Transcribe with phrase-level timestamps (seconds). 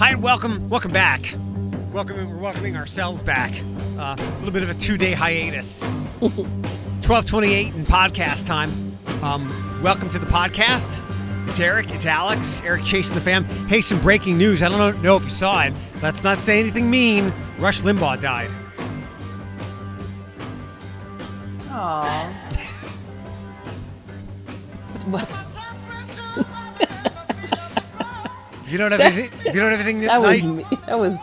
[0.00, 1.34] Hi and welcome, welcome back.
[1.92, 3.52] Welcome, we're welcoming ourselves back.
[3.98, 5.78] Uh, a little bit of a two-day hiatus.
[6.20, 8.70] 1228 in podcast time.
[9.22, 9.46] Um,
[9.82, 11.06] welcome to the podcast.
[11.46, 13.44] It's Eric, it's Alex, Eric chasing the fam.
[13.68, 14.62] Hey, some breaking news.
[14.62, 15.74] I don't know if you saw it.
[16.02, 17.30] Let's not say anything mean.
[17.58, 18.48] Rush Limbaugh died.
[21.68, 22.16] Aww.
[28.70, 29.54] You don't have anything.
[29.54, 30.44] You don't have anything that nice.
[30.44, 30.64] was me.
[30.86, 31.18] that was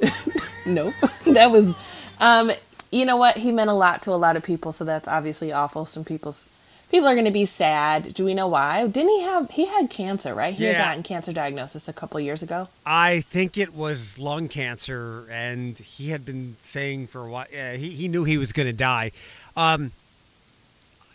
[0.66, 0.94] nope.
[1.26, 1.74] that was
[2.20, 2.52] um.
[2.90, 3.36] You know what?
[3.36, 5.84] He meant a lot to a lot of people, so that's obviously awful.
[5.84, 6.48] Some people's
[6.92, 8.14] people are going to be sad.
[8.14, 8.86] Do we know why?
[8.86, 9.50] Didn't he have?
[9.50, 10.54] He had cancer, right?
[10.54, 10.74] He Yeah.
[10.74, 12.68] had gotten cancer diagnosis a couple years ago.
[12.86, 17.46] I think it was lung cancer, and he had been saying for a while.
[17.52, 19.10] Yeah, he he knew he was going to die.
[19.56, 19.90] Um,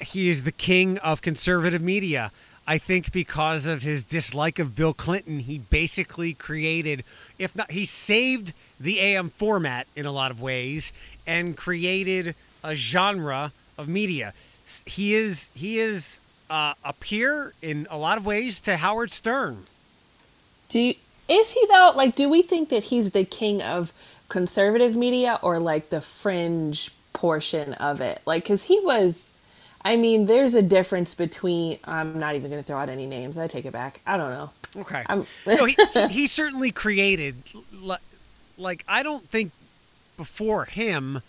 [0.02, 2.31] he is the king of conservative media.
[2.70, 7.03] I think because of his dislike of Bill Clinton, he basically created,
[7.39, 10.94] if not, he saved the AM format in a lot of ways
[11.26, 14.36] and created a genre of media.
[14.86, 19.66] He is he is uh, a peer in a lot of ways to Howard Stern.
[20.70, 20.94] Do you,
[21.28, 21.94] is he though?
[21.95, 23.92] Like, do we think that he's the king of
[24.28, 28.22] conservative media or like the fringe portion of it?
[28.28, 29.28] Like, because he was.
[29.85, 31.80] I mean, there's a difference between.
[31.85, 33.38] I'm not even going to throw out any names.
[33.38, 34.02] I take it back.
[34.05, 34.49] I don't know.
[34.81, 35.03] Okay.
[35.47, 35.75] No, he,
[36.09, 37.36] he certainly created,
[37.73, 37.95] li-
[38.58, 39.52] like, I don't think
[40.17, 41.21] before him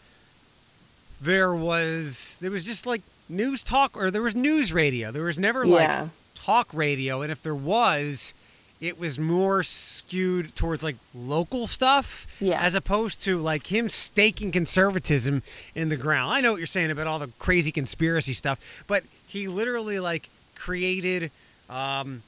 [1.20, 5.12] there was, there was just like news talk or there was news radio.
[5.12, 6.08] There was never like Yeah.
[6.34, 7.22] talk radio.
[7.22, 8.32] And if there was,
[8.80, 12.60] it was more skewed towards like local stuff Yeah.
[12.62, 15.42] as opposed to like him staking conservatism
[15.74, 16.32] in the ground.
[16.32, 20.28] I know what you're saying about all the crazy conspiracy stuff, but he literally like
[20.54, 21.30] created
[21.68, 22.22] um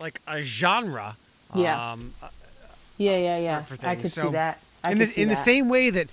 [0.00, 1.16] like a genre
[1.54, 1.92] Yeah.
[1.92, 2.14] um
[2.96, 3.60] Yeah, yeah, yeah.
[3.62, 4.60] for I could So, see that.
[4.82, 6.08] I in the in the same way that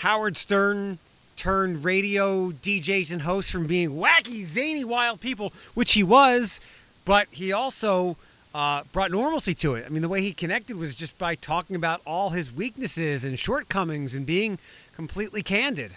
[0.00, 0.98] Howard Stern
[1.36, 6.60] turned radio DJs and hosts from being wacky, zany, wild people, which he was,
[7.04, 8.16] but he also
[8.54, 9.84] uh, brought normalcy to it.
[9.86, 13.38] I mean, the way he connected was just by talking about all his weaknesses and
[13.38, 14.58] shortcomings and being
[14.94, 15.92] completely candid.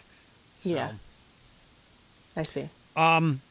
[0.64, 0.92] So, Yeah.
[2.36, 2.70] I see.
[2.96, 3.42] Um,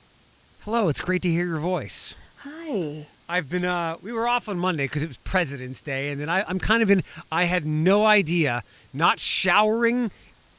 [0.60, 2.14] hello, it's great to hear your voice.
[2.38, 3.06] Hi.
[3.28, 6.28] I've been uh we were off on Monday because it was President's Day and then
[6.28, 10.10] I, I'm kind of in I had no idea not showering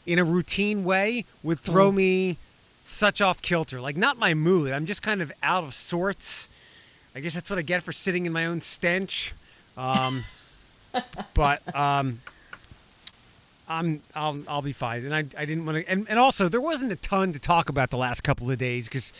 [0.05, 2.37] in a routine way would throw me
[2.85, 3.79] such off kilter.
[3.81, 4.71] Like not my mood.
[4.71, 6.49] I'm just kind of out of sorts.
[7.15, 9.33] I guess that's what I get for sitting in my own stench.
[9.77, 10.23] Um
[11.33, 12.19] but um
[13.67, 15.05] I'm I'll I'll be fine.
[15.05, 17.69] And I I didn't want to and, and also there wasn't a ton to talk
[17.69, 19.13] about the last couple of days because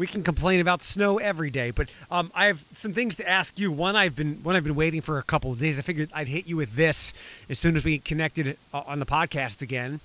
[0.00, 3.58] we can complain about snow every day, but um, I have some things to ask
[3.58, 3.70] you.
[3.70, 5.78] One, I've been one I've been waiting for a couple of days.
[5.78, 7.12] I figured I'd hit you with this
[7.50, 10.00] as soon as we connected uh, on the podcast again.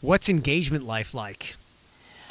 [0.00, 1.56] What's engagement life like?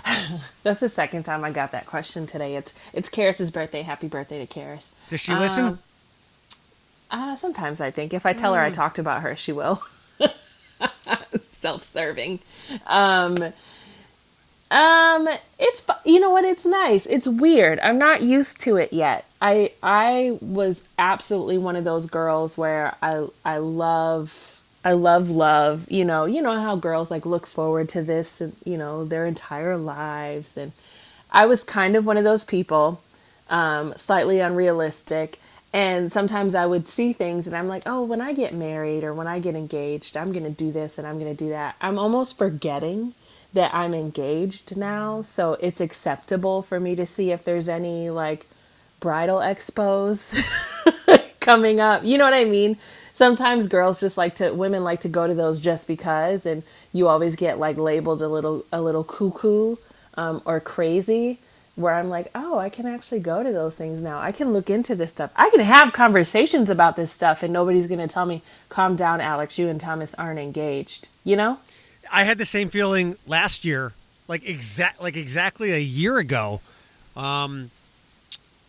[0.64, 2.56] That's the second time I got that question today.
[2.56, 3.82] It's it's Karis's birthday.
[3.82, 4.92] Happy birthday to Karis.
[5.10, 5.66] Does she listen?
[5.66, 5.80] Um,
[7.10, 9.82] Uh, sometimes I think if I tell her I talked about her, she will.
[11.52, 12.40] Self-serving.
[12.86, 13.36] Um,
[14.70, 16.44] um, it's you know what?
[16.44, 17.06] It's nice.
[17.06, 17.80] It's weird.
[17.80, 19.26] I'm not used to it yet.
[19.42, 24.57] I I was absolutely one of those girls where I I love
[24.88, 25.92] I love love.
[25.92, 28.42] You know you know how girls like look forward to this.
[28.66, 30.72] You know their entire lives, and
[31.32, 33.02] I was kind of one of those people,
[33.50, 35.40] um, slightly unrealistic.
[35.74, 39.14] And sometimes I would see things and I'm like, oh, when I get married or
[39.14, 41.76] when I get engaged, I'm going to do this and I'm going to do that.
[41.82, 43.14] I'm almost forgetting
[43.54, 45.22] that I'm engaged now.
[45.22, 48.48] So it's acceptable for me to see if there's any like
[49.00, 50.36] bridal expos
[51.42, 52.04] coming up.
[52.04, 52.78] You know what I mean?
[53.18, 56.62] Sometimes girls just like to women like to go to those just because and
[56.94, 59.78] you always get like labeled a little a little cuckoo
[60.14, 61.40] um, or crazy
[61.74, 64.20] where I'm like, "Oh, I can actually go to those things now.
[64.20, 65.32] I can look into this stuff.
[65.36, 69.20] I can have conversations about this stuff and nobody's going to tell me, "Calm down,
[69.20, 69.58] Alex.
[69.58, 71.58] You and Thomas aren't engaged." You know?
[72.14, 73.94] I had the same feeling last year,
[74.28, 76.62] like exact like exactly a year ago.
[77.16, 77.72] Um,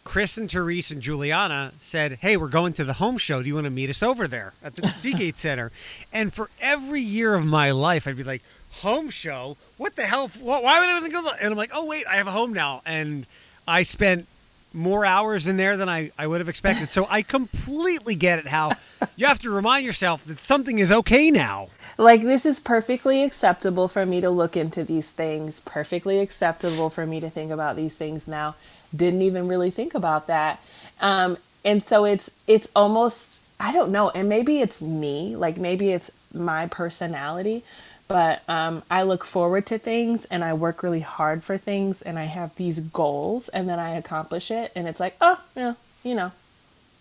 [0.08, 3.42] Chris and Therese and Juliana said, "Hey, we're going to the home show.
[3.42, 5.70] Do you want to meet us over there at the Seagate Center?"
[6.10, 8.42] And for every year of my life, I'd be like,
[8.80, 9.58] "Home show?
[9.76, 10.28] What the hell?
[10.28, 12.30] Why would I want to go?" there?" And I'm like, "Oh wait, I have a
[12.30, 13.26] home now." And
[13.68, 14.26] I spent
[14.72, 16.88] more hours in there than I, I would have expected.
[16.88, 18.46] So I completely get it.
[18.46, 18.72] How
[19.14, 21.68] you have to remind yourself that something is okay now.
[21.98, 25.60] Like this is perfectly acceptable for me to look into these things.
[25.60, 28.54] Perfectly acceptable for me to think about these things now.
[28.94, 30.62] Didn't even really think about that.
[31.00, 35.90] Um, and so it's it's almost I don't know, and maybe it's me, like maybe
[35.90, 37.64] it's my personality,
[38.06, 42.18] but um, I look forward to things and I work really hard for things and
[42.18, 46.14] I have these goals and then I accomplish it and it's like, oh, yeah, you
[46.14, 46.32] know,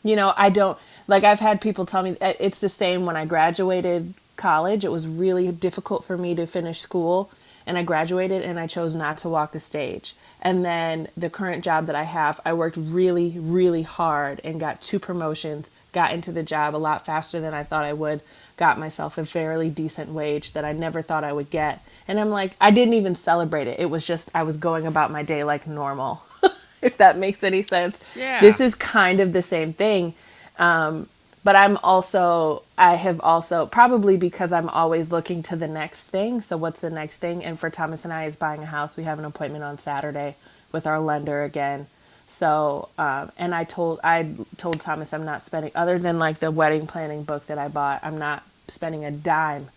[0.04, 3.26] you know, I don't like I've had people tell me it's the same when I
[3.26, 4.84] graduated college.
[4.84, 7.32] It was really difficult for me to finish school
[7.66, 10.16] and I graduated and I chose not to walk the stage.
[10.42, 14.82] And then the current job that I have, I worked really, really hard and got
[14.82, 18.22] two promotions, got into the job a lot faster than I thought I would,
[18.56, 21.84] got myself a fairly decent wage that I never thought I would get.
[22.08, 23.80] And I'm like, I didn't even celebrate it.
[23.80, 26.24] It was just, I was going about my day like normal,
[26.82, 28.00] if that makes any sense.
[28.16, 28.42] Yeah.
[28.42, 30.14] This is kind of the same thing.
[30.60, 31.08] Um,
[31.48, 36.42] but I'm also, I have also, probably because I'm always looking to the next thing.
[36.42, 37.42] So, what's the next thing?
[37.42, 38.98] And for Thomas and I, is buying a house.
[38.98, 40.36] We have an appointment on Saturday
[40.74, 41.88] with our lender again.
[42.28, 46.52] So, um, and I told, I told Thomas I'm not spending, other than like the
[46.52, 49.70] wedding planning book that I bought, I'm not spending a dime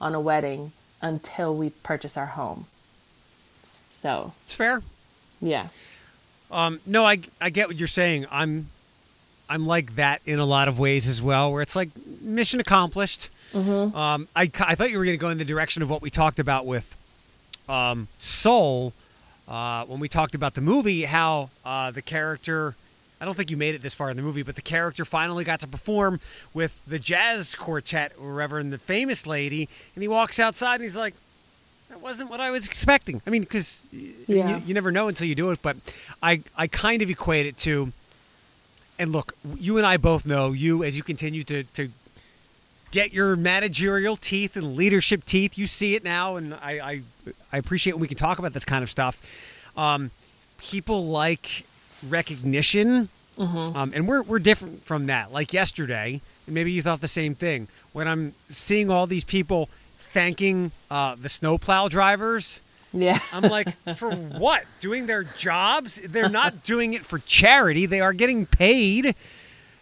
[0.00, 0.70] on a wedding
[1.02, 2.66] until we purchase our home.
[3.90, 4.80] So, It's fair.
[5.40, 5.70] yeah.
[6.52, 8.26] Um, no, I I get what you're saying.
[8.30, 8.68] I'm
[9.48, 11.90] I'm like that in a lot of ways as well, where it's like
[12.20, 13.28] mission accomplished.
[13.52, 13.96] Mm-hmm.
[13.96, 16.10] Um, I I thought you were going to go in the direction of what we
[16.10, 16.96] talked about with
[17.68, 18.92] um, Soul
[19.48, 22.74] uh, when we talked about the movie, how uh, the character.
[23.18, 25.42] I don't think you made it this far in the movie, but the character finally
[25.42, 26.20] got to perform
[26.52, 31.14] with the jazz quartet Reverend the famous lady, and he walks outside and he's like,
[31.88, 33.22] that wasn't what I was expecting.
[33.26, 34.58] I mean, because Yeah.
[34.58, 35.78] you, you never know until you do it, but
[36.22, 37.90] I, I kind of equate it to,
[38.98, 41.90] and look, you and I both know you as you continue to, to
[42.90, 45.58] get your managerial teeth and leadership teeth.
[45.58, 47.02] You see it now, and I, I,
[47.52, 49.20] I appreciate when we can talk about this kind of stuff.
[49.76, 50.10] Um,
[50.58, 51.66] people like
[52.08, 53.08] recognition,
[53.76, 55.32] um, and we're, we're different from that.
[55.32, 57.68] Like yesterday, and maybe you thought the same thing.
[57.92, 62.60] When I'm seeing all these people thanking uh, the snowplow drivers,
[62.92, 63.18] Yeah.
[63.32, 64.62] I'm like, for what?
[64.80, 66.00] Doing their jobs?
[66.02, 67.86] They're not doing it for charity.
[67.86, 69.14] They are getting paid.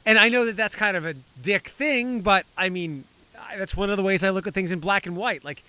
[0.06, 3.04] And I know that that's kind of a dick thing, but I mean,
[3.38, 5.44] I- that's one of the ways I look at things in black and white.
[5.44, 5.62] Like,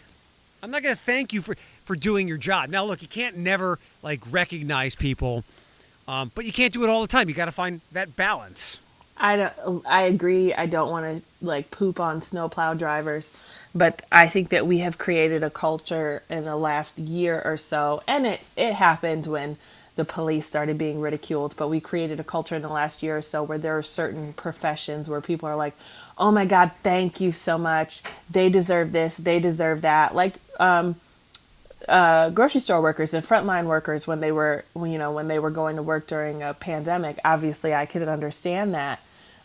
[0.63, 1.55] I'm not going to thank you for,
[1.85, 2.69] for doing your job.
[2.69, 5.43] Now, look, you can't never like recognize people,
[6.07, 7.29] um, but you can't do it all the time.
[7.29, 8.79] You got to find that balance.
[9.17, 9.87] I don't.
[9.87, 10.53] I agree.
[10.53, 13.31] I don't want to like poop on snowplow drivers,
[13.75, 18.01] but I think that we have created a culture in the last year or so,
[18.07, 19.57] and it it happened when
[19.97, 21.55] the police started being ridiculed.
[21.57, 24.33] But we created a culture in the last year or so where there are certain
[24.33, 25.75] professions where people are like,
[26.17, 28.01] "Oh my God, thank you so much.
[28.31, 29.17] They deserve this.
[29.17, 30.95] They deserve that." Like, um,
[31.87, 35.51] uh, grocery store workers and frontline workers when they were you know when they were
[35.51, 38.99] going to work during a pandemic obviously i could understand that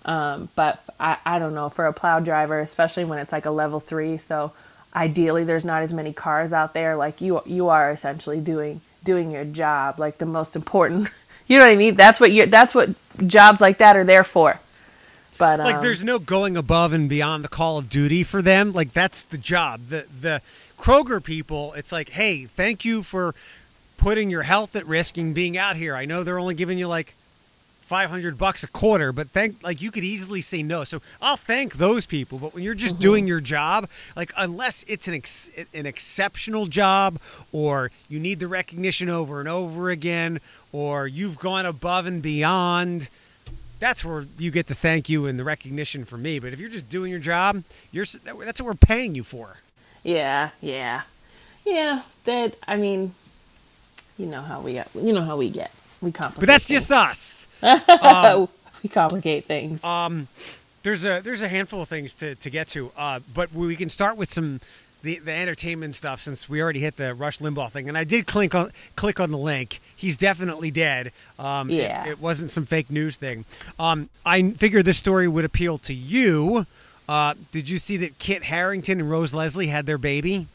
[0.04, 3.50] um, but I, I don't know for a plow driver especially when it's like a
[3.50, 4.52] level three so
[4.94, 9.30] ideally there's not as many cars out there like you you are essentially doing doing
[9.30, 11.08] your job like the most important
[11.50, 11.96] you know what i mean?
[11.96, 12.90] That's what you that's what
[13.26, 14.60] jobs like that are there for.
[15.36, 18.72] But um, like there's no going above and beyond the call of duty for them
[18.72, 19.88] like that's the job.
[19.88, 20.42] The the
[20.78, 23.34] kroger people it's like hey thank you for
[23.96, 25.96] putting your health at risk and being out here.
[25.96, 27.16] I know they're only giving you like
[27.90, 31.74] 500 bucks a quarter but thank like you could easily say no so i'll thank
[31.74, 33.02] those people but when you're just mm-hmm.
[33.02, 37.18] doing your job like unless it's an ex- an exceptional job
[37.50, 43.08] or you need the recognition over and over again or you've gone above and beyond
[43.80, 46.38] that's where you get the thank you and the recognition from me.
[46.38, 48.04] But if you're just doing your job, you're
[48.44, 49.56] that's what we're paying you for.
[50.04, 51.02] Yeah, yeah,
[51.64, 52.02] yeah.
[52.24, 53.14] That I mean,
[54.18, 54.90] you know how we get.
[54.94, 55.72] You know how we get.
[56.02, 56.40] We complicate.
[56.40, 56.80] But that's things.
[56.80, 57.39] just us.
[58.82, 59.82] we complicate things.
[60.82, 63.90] There's a there's a handful of things to, to get to, uh, but we can
[63.90, 64.60] start with some
[65.02, 68.26] the, the entertainment stuff since we already hit the Rush Limbaugh thing, and I did
[68.26, 69.80] click on click on the link.
[69.94, 71.12] He's definitely dead.
[71.38, 72.06] Um, it- Yeah.
[72.06, 73.44] it, wasn't some fake news thing.
[73.78, 76.66] Um, I figured this story would appeal to you.
[77.08, 80.46] Uh, did you see that Kit Harington and Rose Leslie had their baby?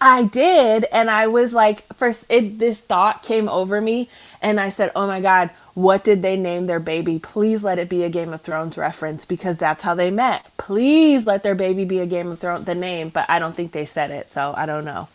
[0.00, 4.10] I did, and I was like, first, it this thought came over me,
[4.42, 7.18] and I said, "Oh my God, what did they name their baby?
[7.18, 10.46] Please let it be a Game of Thrones reference because that's how they met.
[10.56, 13.72] Please let their baby be a Game of Thrones the name." But I don't think
[13.72, 15.08] they said it, so I don't know.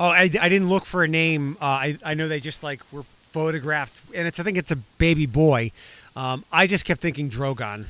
[0.00, 1.56] Oh, I, I didn't look for a name.
[1.60, 4.76] Uh, I I know they just like were photographed, and it's I think it's a
[4.76, 5.72] baby boy.
[6.14, 7.86] Um, I just kept thinking Drogon.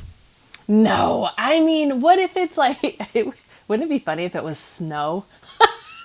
[0.68, 2.78] No, I mean, what if it's like?
[3.68, 5.24] wouldn't it be funny if it was Snow?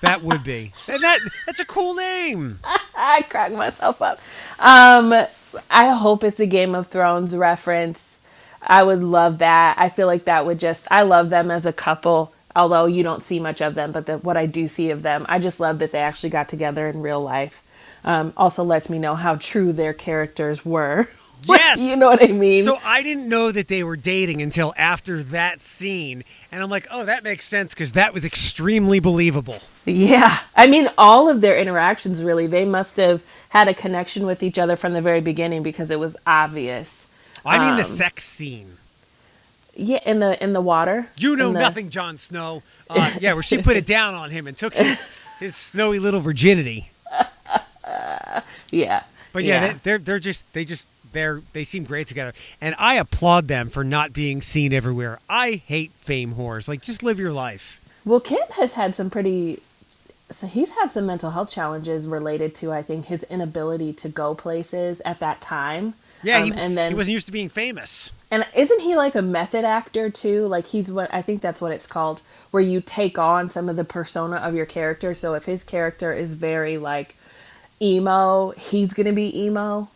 [0.00, 1.18] That would be and that.
[1.46, 2.58] That's a cool name.
[2.64, 4.18] I cracked myself up.
[4.58, 5.12] Um,
[5.70, 8.20] I hope it's a Game of Thrones reference.
[8.62, 9.76] I would love that.
[9.78, 10.86] I feel like that would just.
[10.90, 13.92] I love them as a couple, although you don't see much of them.
[13.92, 16.48] But the, what I do see of them, I just love that they actually got
[16.48, 17.62] together in real life.
[18.04, 21.08] Um, also lets me know how true their characters were.
[21.48, 21.78] Yes.
[21.78, 22.64] you know what I mean.
[22.64, 26.86] So I didn't know that they were dating until after that scene, and I'm like,
[26.90, 29.60] oh, that makes sense because that was extremely believable.
[29.90, 30.38] Yeah.
[30.56, 34.58] I mean, all of their interactions really, they must have had a connection with each
[34.58, 37.08] other from the very beginning because it was obvious.
[37.44, 38.66] I mean, the Um, sex scene.
[39.74, 41.08] Yeah, in the in the water.
[41.16, 42.60] You know the- nothing, Jon Snow.
[42.88, 46.20] Uh, yeah, where she put it down on him and took his, his snowy little
[46.20, 46.90] virginity.
[48.70, 49.04] Yeah.
[49.32, 52.94] But yeah, They, they're they're just they just they're they seem great together, and I
[52.94, 55.18] applaud them for not being seen everywhere.
[55.28, 56.68] I hate fame whores.
[56.68, 57.78] Like, just live your life.
[58.04, 59.60] Well, Kit has had some pretty.
[60.30, 64.34] So he's had some mental health challenges related to, I think, his inability to go
[64.34, 65.94] places at that time.
[66.22, 68.12] Yeah, Um, he, and then he wasn't used to being famous.
[68.30, 70.46] And isn't he like a method actor too?
[70.46, 73.76] Like he's what I think that's what it's called, where you take on some of
[73.76, 75.14] the persona of your character.
[75.14, 77.16] So if his character is very like
[77.80, 79.88] emo, he's gonna be emo.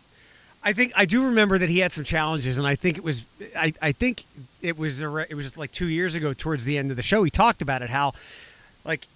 [0.63, 3.21] I think I do remember that he had some challenges, and I think it was
[3.55, 4.25] I, I think
[4.61, 7.23] it was a, it was like two years ago, towards the end of the show,
[7.23, 8.13] he talked about it how
[8.83, 9.07] like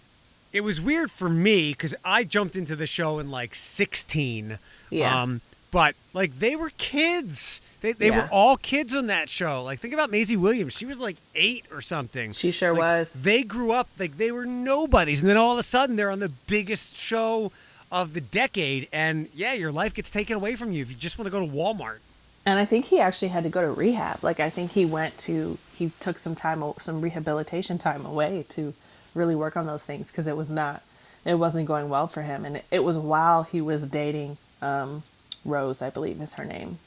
[0.52, 5.22] it was weird for me because I jumped into the show in like sixteen, Yeah.
[5.22, 5.42] um,
[5.72, 7.62] but like they were kids.
[7.82, 8.24] They, they Yeah.
[8.24, 9.64] were all kids on that show.
[9.64, 12.32] Like think about Maisie Williams; she was like eight or something.
[12.34, 13.24] She sure Like, was.
[13.24, 16.20] They grew up like they were nobodies, and then all of a sudden they're on
[16.20, 17.52] the biggest show
[17.92, 21.18] of the decade, and yeah, your life gets taken away from you if you just
[21.18, 21.98] want to go to Walmart.
[22.46, 24.24] And I think he actually had to go to rehab.
[24.24, 28.74] Like I think he went to he took some time some rehabilitation time away to
[29.14, 30.82] really work on those things because it was not
[31.26, 35.04] it wasn't going well for him and it, was while he was dating um
[35.46, 36.80] Rose, I believe is her name.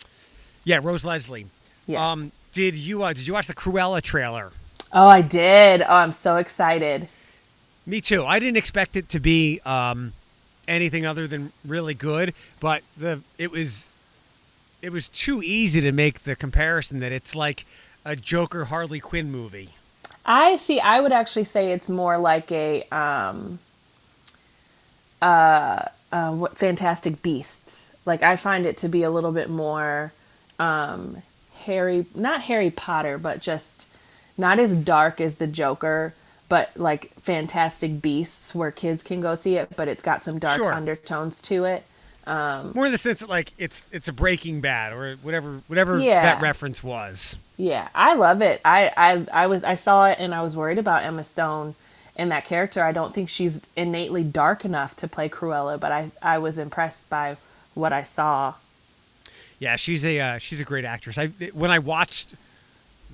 [0.65, 1.47] Yeah, Rose Leslie.
[1.87, 2.01] Yes.
[2.01, 4.53] Um, did you uh, did you watch the Cruella trailer?
[4.93, 5.83] Oh, I did.
[5.83, 7.09] Oh, I'm so excited.
[7.87, 8.25] Me too.
[8.25, 10.13] I didn't expect it to be um,
[10.69, 13.89] anything other than really good, but the it was
[14.81, 17.65] it was too easy to make the comparison that it's like
[18.05, 19.71] a Joker Harley Quinn movie.
[20.25, 20.81] I see.
[20.81, 23.59] I would actually say it's more like a um,
[25.21, 27.89] uh, uh, what Fantastic Beasts.
[28.05, 30.13] Like I find it to be a little bit more
[30.59, 31.23] um,
[31.65, 33.89] Harry, not Harry Potter, but just
[34.39, 36.15] not as dark as the Joker,
[36.49, 40.59] but like Fantastic Beasts, where kids can go see it, but it's got some dark
[40.59, 40.73] Sure.
[40.73, 41.85] undertones to it.
[42.27, 46.23] More in the sense that like it's it's a Breaking Bad or whatever whatever Yeah.
[46.23, 47.37] that reference was.
[47.57, 48.61] Yeah, I love it.
[48.65, 51.75] I, I I was I saw it and I was worried about Emma Stone
[52.17, 52.83] in that character.
[52.83, 57.09] I don't think she's innately dark enough to play Cruella, but I I was impressed
[57.11, 57.37] by
[57.75, 58.55] what I saw.
[59.59, 61.19] Yeah, she's a uh, she's a great actress.
[61.19, 62.35] I when I watched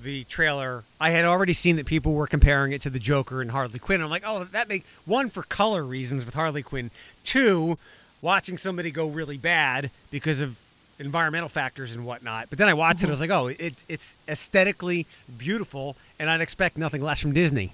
[0.01, 3.51] the trailer, I had already seen that people were comparing it to the Joker and
[3.51, 4.01] Harley Quinn.
[4.01, 6.89] I'm like, oh, that make one for color reasons with Harley Quinn.
[7.23, 7.77] Two,
[8.21, 10.57] watching somebody go really bad because of
[10.99, 12.49] environmental factors and whatnot.
[12.49, 15.07] But then I watched it, I was like, oh, it's it's aesthetically
[15.37, 17.73] beautiful, and I'd expect nothing less from Disney.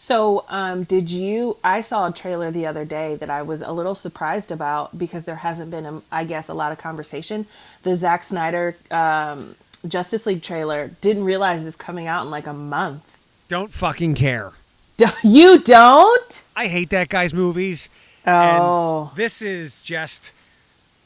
[0.00, 1.56] So, um, did you?
[1.64, 5.24] I saw a trailer the other day that I was a little surprised about because
[5.24, 7.46] there hasn't been, a, I guess, a lot of conversation.
[7.82, 9.56] The Zack Snyder um,
[9.86, 13.18] Justice League trailer didn't realize it's coming out in like a month.
[13.48, 14.52] Don't fucking care.
[15.22, 16.42] You don't?
[16.56, 17.88] I hate that guy's movies.
[18.28, 19.08] Oh.
[19.10, 20.32] And this is just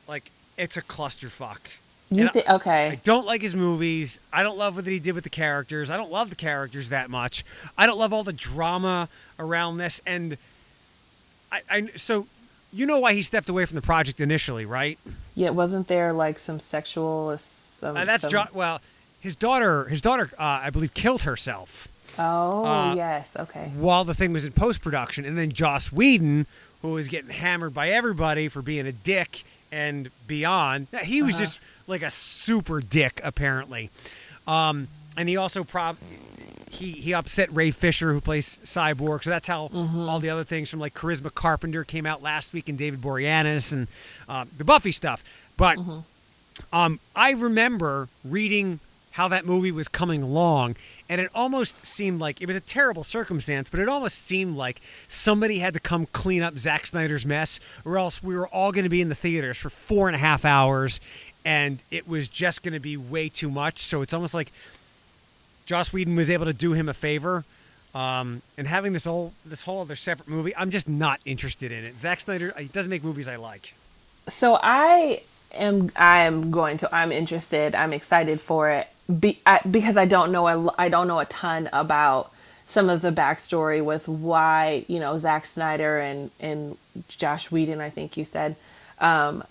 [0.09, 1.59] like it's a clusterfuck.
[2.11, 2.49] You And think?
[2.49, 3.01] I Okay.
[3.05, 4.21] don't like his movies.
[4.33, 5.91] I don't love what he did with the characters.
[5.91, 7.43] I don't love the characters that much.
[7.79, 10.03] I don't love all the drama around this.
[10.07, 10.37] And
[11.51, 12.27] I, I so
[12.73, 14.99] you know why he stepped away from the project initially, right?
[15.35, 17.35] Yeah, wasn't there like some sexual?
[17.39, 18.81] Some, Uh, that's some- well,
[19.21, 19.85] his daughter.
[19.87, 21.89] His daughter, uh, I believe, killed herself
[22.19, 23.71] Oh uh, yes, okay.
[23.75, 26.47] while the thing was in post production, and then Joss Whedon,
[26.83, 31.45] who was getting hammered by everybody for being a dick and beyond, he was Uh-huh.
[31.45, 33.89] just like a super dick apparently.
[34.47, 35.97] Um, and he also prob
[36.71, 40.09] he he upset Ray Fisher who plays Cyborg, so that's how Mm-hmm.
[40.09, 43.73] all the other things from like Charisma Carpenter came out last week and David Boreanaz
[43.73, 43.89] and
[44.29, 45.23] uh, the Buffy stuff.
[45.57, 45.99] But Mm-hmm.
[46.77, 48.81] um, I remember reading
[49.13, 50.77] how that movie was coming along,
[51.13, 54.81] and it almost seemed like it was a terrible circumstance, but it almost seemed like
[55.07, 58.85] somebody had to come clean up Zack Snyder's mess, or else we were all going
[58.85, 61.01] to be in the theaters for four and a half hours,
[61.45, 63.85] and it was just going to be way too much.
[63.85, 64.53] So it's almost like
[65.67, 67.45] Joss Whedon was able to do him a favor.
[67.95, 71.85] Um, and having this whole this whole other separate movie, I'm just not interested in
[71.85, 72.01] it.
[72.01, 73.75] Zack Snyder, he doesn't make movies I like.
[74.29, 77.75] So I am I am going to I'm interested.
[77.75, 78.89] I'm excited for it
[79.21, 82.33] be, I, because I don't know a, I don't know a ton about
[82.67, 86.77] some of the backstory with why you know Zack Snyder and and
[87.09, 87.81] Joss Whedon.
[87.81, 88.57] I think you said.
[88.99, 89.45] Um,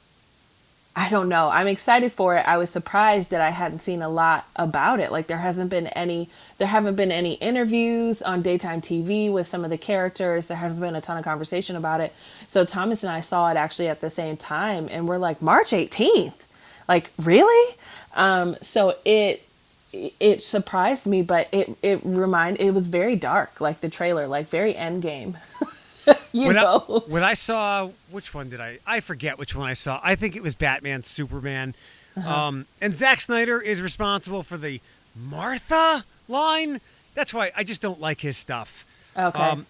[0.94, 1.50] I don't know.
[1.50, 2.46] I'm excited for it.
[2.46, 5.10] I was surprised that I hadn't seen a lot about it.
[5.10, 9.64] Like there hasn't been any there haven't been any interviews on daytime TV with some
[9.64, 10.48] of the characters.
[10.48, 12.14] There hasn't been a ton of conversation about it.
[12.46, 15.72] So Thomas and I saw it actually at the same time and we're like March
[15.72, 16.42] 18th.
[16.90, 17.76] Like really?
[18.16, 19.46] Um so it
[19.94, 24.48] it surprised me, but it it remind it was very dark, like the trailer, like
[24.50, 25.38] very end game.
[26.32, 26.86] you when know.
[27.08, 28.80] I, when I saw which one did I?
[28.88, 30.00] I forget which one I saw.
[30.04, 31.76] I think it was Batman, Superman,
[32.18, 32.30] Uh-huh.
[32.48, 34.82] um, and Zack Snyder is responsible for the
[35.16, 36.80] Martha line.
[37.14, 38.86] That's why I just don't like his stuff.
[39.18, 39.40] Okay.
[39.42, 39.66] Um,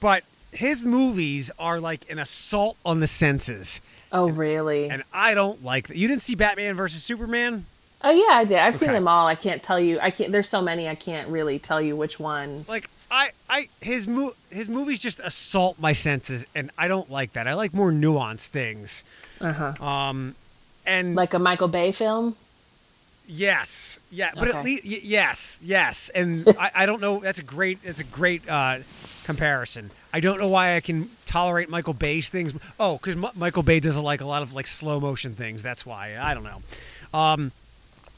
[0.00, 3.80] but his movies are like an assault on the senses,
[4.12, 4.88] oh really?
[4.90, 5.96] and I don't like that.
[5.96, 7.66] You didn't see Batman versus Superman?
[8.02, 8.58] Oh yeah, I did.
[8.58, 9.26] I've seen them all.
[9.26, 9.98] I can't tell you.
[10.00, 10.32] I can't.
[10.32, 10.88] There's so many.
[10.88, 12.64] I can't really tell you which one.
[12.66, 17.34] Like I, I his mo- his movies just assault my senses, and I don't like
[17.34, 17.46] that.
[17.46, 19.04] I like more nuanced things.
[19.40, 19.84] Uh huh.
[19.84, 20.34] Um,
[20.86, 22.36] and Like a Michael Bay film.
[23.32, 27.20] Yes, yeah, but at least y- yes, yes, and I, I don't know.
[27.20, 27.80] That's a great.
[27.82, 28.78] That's a great uh,
[29.24, 29.88] comparison.
[30.12, 32.52] I don't know why I can tolerate Michael Bay's things.
[32.80, 35.62] Oh, because M- Michael Bay doesn't like a lot of like slow motion things.
[35.62, 36.16] That's why.
[36.20, 36.62] I don't know.
[37.16, 37.52] Um,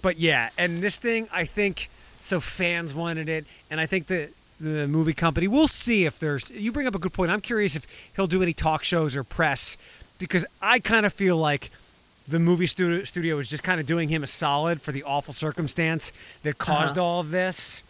[0.00, 2.40] but yeah, and this thing, I think so.
[2.40, 5.46] Fans wanted it, and I think that the movie company.
[5.46, 6.48] We'll see if there's.
[6.50, 7.30] You bring up a good point.
[7.30, 9.76] I'm curious if he'll do any talk shows or press,
[10.18, 11.70] because I kind of feel like
[12.28, 15.34] the movie studio, studio is just kind of doing him a solid for the awful
[15.34, 16.12] circumstance
[16.42, 17.82] that caused all of this.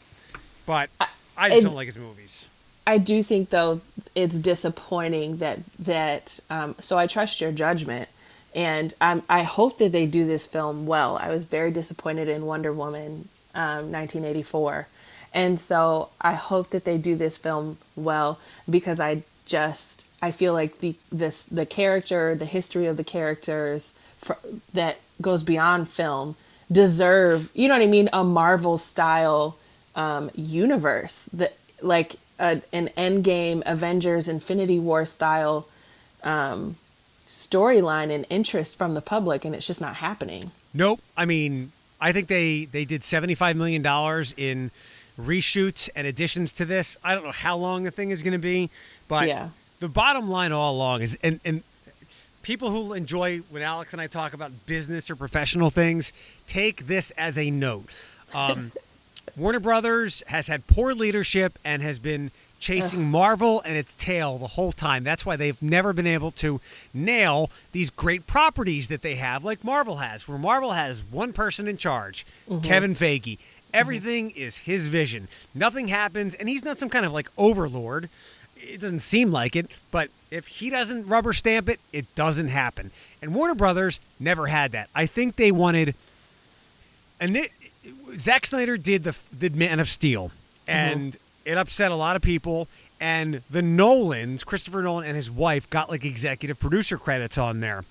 [0.67, 0.91] But
[1.37, 2.47] I just don't like his movies.
[2.87, 3.81] I do think though
[4.15, 8.09] it's disappointing that that um, so I trust your judgment
[8.55, 11.17] and um, I hope that they do this film well.
[11.17, 14.89] I was very disappointed in Wonder Woman um, 1984
[15.33, 20.53] and so I hope that they do this film well because I just I feel
[20.53, 24.33] like the this the character the history of the characters fr-
[24.73, 26.35] that goes beyond film
[26.71, 29.57] deserve you know what I mean a Marvel style
[29.95, 35.69] um, universe that like a, an Endgame Avengers Infinity War style
[36.23, 36.77] um,
[37.27, 40.51] storyline and interest from the public, and it's just not happening.
[40.75, 41.01] Nope.
[41.17, 44.71] I mean, I think they they did seventy five million dollars in
[45.21, 46.97] reshoots and additions to this.
[47.05, 48.71] I don't know how long the thing is going to be,
[49.09, 49.51] but Yeah.
[49.81, 51.63] the bottom line all along is and and
[52.43, 56.13] people who enjoy when Alex and I talk about business or professional things
[56.47, 57.87] take this as a note.
[58.35, 58.73] Um,
[59.37, 64.47] Warner Brothers has had poor leadership and has been chasing Marvel and its tail the
[64.49, 65.03] whole time.
[65.03, 66.61] That's why they've never been able to
[66.95, 71.67] nail these great properties that they have, like Marvel has, where Marvel has one person
[71.67, 72.25] in charge,
[72.63, 73.39] Kevin Feige.
[73.75, 75.29] Everything is his vision.
[75.55, 78.09] Nothing happens, and he's not some kind of like overlord.
[78.65, 82.91] It doesn't seem like it, but if he doesn't rubber stamp it, it doesn't happen.
[83.21, 84.89] And Warner Brothers never had that.
[84.95, 85.95] I think they wanted
[87.23, 87.53] and it,
[88.19, 90.33] Zack Snyder did the did Man of Steel,
[90.67, 90.71] mm-hmm.
[90.71, 92.67] and it upset a lot of people.
[93.01, 97.85] And the Nolans, Christopher Nolan and his wife, got like executive producer credits on there.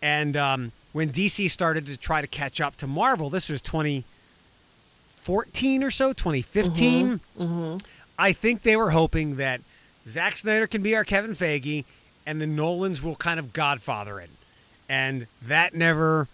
[0.00, 5.82] And um, when DC started to try to catch up to Marvel, this was 2014
[5.82, 7.18] or so, 2015.
[7.18, 7.42] Mm-hmm.
[7.42, 7.78] Mm-hmm.
[8.18, 9.62] I think they were hoping that
[10.08, 11.84] Zack Snyder can be our Kevin Feige,
[12.26, 14.30] and the Nolans will kind of Godfather it,
[14.88, 16.28] and that never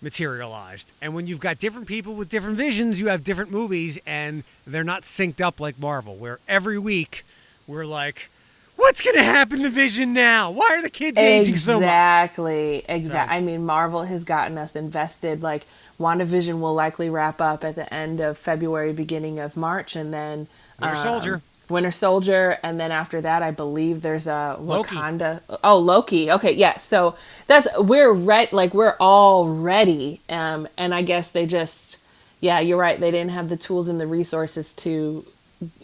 [0.00, 0.92] materialized.
[1.02, 4.84] And when you've got different people with different visions, you have different movies, and they're
[4.84, 7.24] not synced up like Marvel, where every week
[7.66, 8.30] we're like,
[8.76, 10.50] "What's going to happen to Vision now?
[10.50, 12.84] Why are the kids aging so much?" Exactly.
[12.88, 13.36] Exactly.
[13.36, 15.42] I mean, Marvel has gotten us invested.
[15.42, 15.66] Like,
[16.00, 20.46] WandaVision will likely wrap up at the end of February, beginning of March, and then
[20.80, 21.42] Winter um, Soldier.
[21.68, 24.96] Winter Soldier, and then after that, I believe there's a Loki.
[24.96, 25.40] Wakanda.
[25.62, 26.30] Oh, Loki.
[26.30, 26.78] Okay, yeah.
[26.78, 27.14] So
[27.46, 28.48] that's we're ready.
[28.54, 30.20] Like we're all ready.
[30.28, 31.98] Um, and I guess they just,
[32.40, 32.98] yeah, you're right.
[32.98, 35.26] They didn't have the tools and the resources to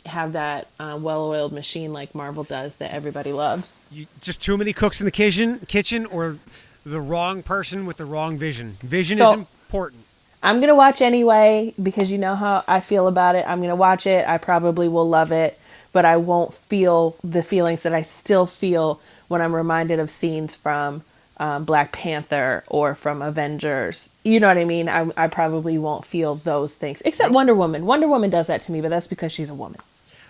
[0.06, 3.80] have that uh, well-oiled machine like Marvel does that everybody loves.
[3.90, 6.36] You, just too many cooks in the kitchen, kitchen, or
[6.86, 8.70] the wrong person with the wrong vision.
[8.80, 10.02] Vision So- is important.
[10.42, 13.46] I'm gonna watch anyway because you know how I feel about it.
[13.48, 14.28] I'm gonna watch it.
[14.28, 15.58] I probably will love it,
[15.94, 20.54] but I won't feel the feelings that I still feel when I'm reminded of scenes
[20.54, 21.02] from
[21.38, 24.10] um, Black Panther or from Avengers.
[24.24, 24.88] You know what I mean?
[24.88, 27.86] I, I probably won't feel those things, except Wonder Woman.
[27.86, 29.80] Wonder Woman does that to me, but that's because she's a woman.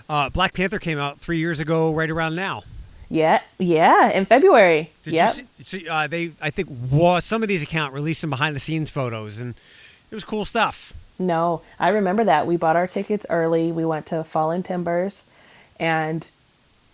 [0.09, 2.63] Uh, Black Panther came out three years ago, right around now.
[3.11, 4.91] Yeah, yeah, in February.
[5.03, 5.29] Did Yeah.
[5.31, 9.39] see, see, uh, they, I think, wa- somebody's account released some behind the scenes photos,
[9.39, 9.55] and
[10.11, 10.93] it was cool stuff.
[11.19, 12.47] No, I remember that.
[12.47, 13.73] We bought our tickets early.
[13.73, 15.29] We went to Fallen Timbers
[15.79, 16.31] and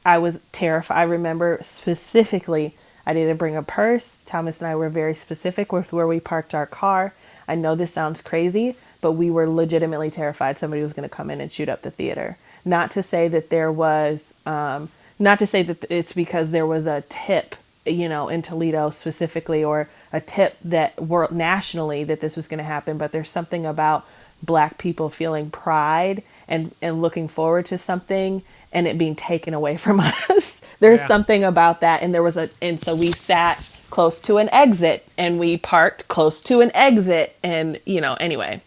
[0.05, 0.99] I was terrified.
[0.99, 2.75] I remember specifically
[3.07, 4.21] I didn't bring a purse.
[4.25, 7.15] Thomas and I were very specific with where we parked our car.
[7.49, 11.31] I know this sounds crazy, but we were legitimately terrified somebody was going to come
[11.31, 12.37] in and shoot up the theater.
[12.65, 16.87] Not to say that there was, um, not to say that it's because there was
[16.87, 22.37] a tip, you know, in Toledo specifically, or a tip that world nationally that this
[22.37, 24.07] was going to happen, but there's something about
[24.43, 29.77] black people feeling pride and and looking forward to something and it being taken away
[29.77, 30.61] from us.
[30.81, 31.07] There's Yeah.
[31.09, 35.07] something about that and there was a and so we sat close to an exit
[35.19, 38.63] and we parked close to an exit and you know anyway.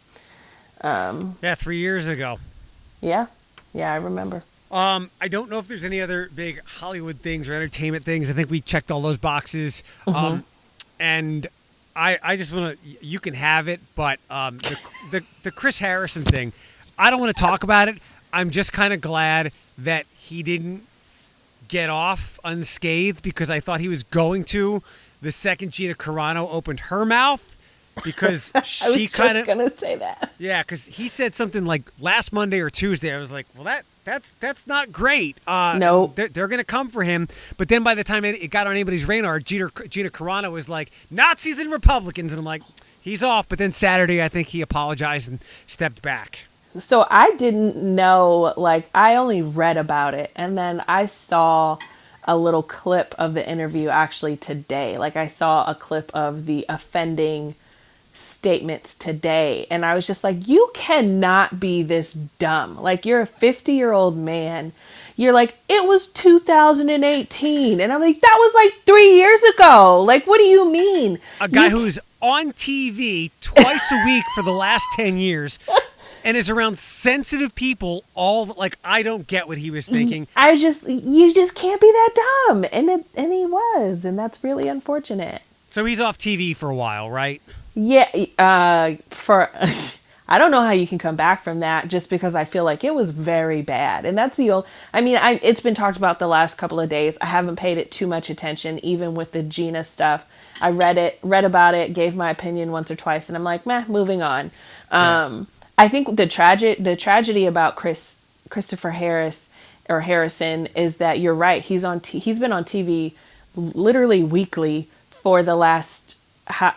[0.81, 2.39] Um, Yeah, three years ago.
[3.01, 3.27] Yeah.
[3.73, 4.41] Yeah, I remember.
[4.71, 8.29] Um, I don't know if there's any other big Hollywood things or entertainment things.
[8.29, 9.83] I think we checked all those boxes.
[10.07, 10.43] Um,
[10.99, 11.47] and
[11.95, 13.05] I, I just want to.
[13.05, 14.77] You can have it, but um, the,
[15.11, 16.53] the the Chris Harrison thing,
[16.97, 17.97] I don't want to talk about it.
[18.33, 20.83] I'm just kind of glad that he didn't
[21.67, 24.83] get off unscathed because I thought he was going to.
[25.21, 27.57] The second Gina Carano opened her mouth
[28.03, 30.31] because she kind of gonna say that.
[30.39, 33.13] yeah, because he said something like last Monday or Tuesday.
[33.15, 35.37] I was like, well, that that's that's not great.
[35.47, 36.11] Uh, No.
[36.15, 37.29] they're, they're going to come for him.
[37.57, 40.67] But then by the time it, it got on anybody's radar, Gina, Gina Carano was
[40.67, 42.63] like Nazis and Republicans, and I'm like,
[42.99, 43.47] he's off.
[43.47, 46.39] But then Saturday, I think he apologized and stepped back.
[46.79, 50.31] So I didn't know, like, I only read about it.
[50.35, 51.77] And then I saw
[52.23, 54.97] a little clip of the interview actually today.
[54.97, 57.55] Like, I saw a clip of the offending
[58.13, 59.67] statements today.
[59.69, 62.81] And I was just like, you cannot be this dumb.
[62.81, 64.73] Like, you're a 50 year old man.
[65.15, 67.79] You're like, it was 2018.
[67.79, 70.01] And I'm like, that was like three years ago.
[70.01, 71.19] Like, what do you mean?
[71.39, 75.59] A guy You who's on TV twice a week for the last ten years.
[76.23, 80.27] And is around sensitive people all like I don't get what he was thinking.
[80.35, 84.43] I just you just can't be that dumb, and it and he was, and that's
[84.43, 85.41] really unfortunate.
[85.67, 87.41] So he's off TV for a while, right?
[87.75, 88.07] Yeah,
[88.37, 89.49] uh, for
[90.27, 92.83] I don't know how you can come back from that, just because I feel like
[92.83, 94.65] it was very bad, and that's the old.
[94.93, 97.17] I mean, I it's been talked about the last couple of days.
[97.19, 100.25] I haven't paid it too much attention, even with the Gina stuff.
[100.61, 103.65] I read it, read about it, gave my opinion once or twice, and I'm like,
[103.65, 104.51] meh, moving on.
[104.91, 108.15] Um, I think the tragic the tragedy about Chris
[108.49, 109.47] Christopher Harris
[109.89, 111.61] or Harrison is that you're right.
[111.61, 113.13] He's on t- he's been on TV
[113.55, 116.17] literally weekly for the last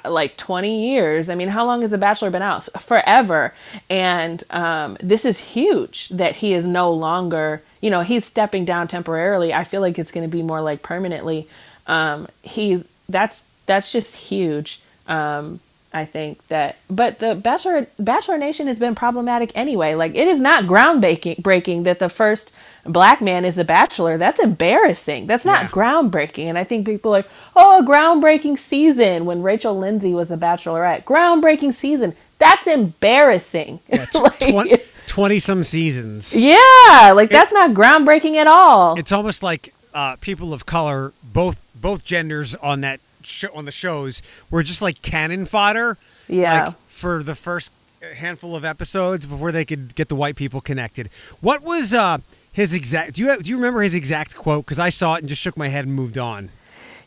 [0.05, 1.29] like 20 years.
[1.29, 2.65] I mean, how long has The Bachelor been out?
[2.81, 3.53] Forever.
[3.91, 8.89] And um, this is huge that he is no longer, you know, he's stepping down
[8.89, 9.53] temporarily.
[9.53, 11.49] I feel like it's going to be more like permanently.
[11.87, 14.81] Um, he that's that's just huge.
[15.09, 15.61] Um,
[15.93, 19.95] I think that, but the Bachelor Bachelor Nation has been problematic anyway.
[19.95, 22.53] Like it is not groundbreaking breaking that the first
[22.85, 24.19] black man is a bachelor.
[24.19, 25.27] That's embarrassing.
[25.27, 25.69] That's not Yeah.
[25.71, 26.45] groundbreaking.
[26.47, 30.37] And I think people are like, oh, a groundbreaking season when Rachel Lindsay was a
[30.37, 31.05] bachelorette.
[31.05, 32.15] Groundbreaking season.
[32.39, 33.81] That's embarrassing.
[34.15, 36.35] Like, 20, some seasons.
[36.35, 38.99] yeah, like that's not groundbreaking at all.
[38.99, 43.73] It's almost like uh, people of color, both both genders on that show, on the
[43.73, 45.99] shows, were just like cannon fodder.
[46.29, 46.67] Yeah.
[46.67, 47.71] like, for the first
[48.17, 51.09] handful of episodes before they could get the white people connected.
[51.41, 52.19] What was uh,
[52.53, 53.15] his exact?
[53.15, 54.65] Do you do you remember his exact quote?
[54.65, 56.51] Because I saw it and just shook my head and moved on.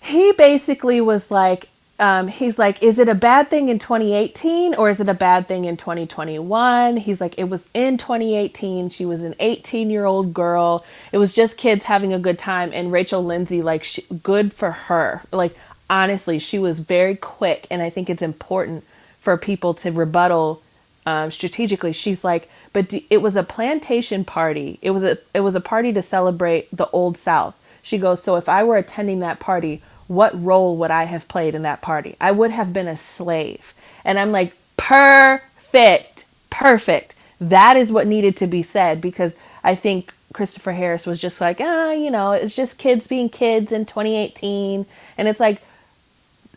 [0.01, 4.89] he basically was like um, he's like is it a bad thing in 2018 or
[4.89, 9.23] is it a bad thing in 2021 he's like it was in 2018 she was
[9.23, 13.21] an 18 year old girl it was just kids having a good time and rachel
[13.23, 15.57] lindsay like she, good for her like
[15.89, 18.83] honestly she was very quick and i think it's important
[19.19, 20.61] for people to rebuttal
[21.05, 21.93] um, strategically.
[21.93, 24.77] She's like but d- it was a plantation party.
[24.81, 27.55] It was a it was a party to celebrate the old south.
[27.81, 31.55] She goes so if i were attending that party what role would i have played
[31.55, 32.15] in that party?
[32.21, 33.73] I would have been a slave.
[34.05, 37.15] And i'm like perfect perfect.
[37.41, 41.57] That is what needed to be said because i think christopher harris was just like
[41.59, 44.85] ah you know it's just kids being kids in 2018
[45.17, 45.61] and it's like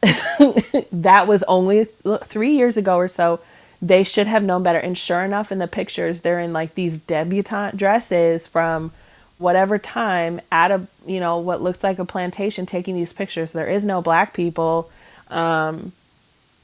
[0.93, 1.85] that was only
[2.25, 3.41] three years ago or so.
[3.81, 4.79] They should have known better.
[4.79, 8.93] And sure enough, in the pictures, they're in like these debutante dresses from
[9.39, 13.53] whatever time at a, you know, what looks like a plantation taking these pictures.
[13.53, 14.91] There is no black people.
[15.31, 15.93] Um,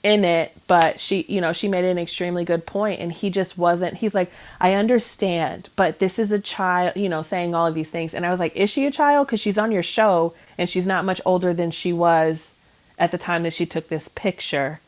[0.02, 3.58] in it, but she, you know, she made an extremely good point and he just
[3.58, 7.74] wasn't he's like, "I understand, but this is a child, you know, saying all of
[7.74, 10.34] these things." And I was like, "Is she a child cuz she's on your show
[10.56, 12.52] and she's not much older than she was
[12.98, 14.80] at the time that she took this picture."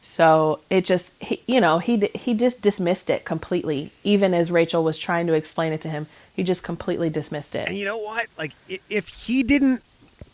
[0.00, 3.90] So it just, he, you know, he he just dismissed it completely.
[4.04, 7.68] Even as Rachel was trying to explain it to him, he just completely dismissed it.
[7.68, 8.26] And you know what?
[8.38, 8.52] Like,
[8.88, 9.82] if he didn't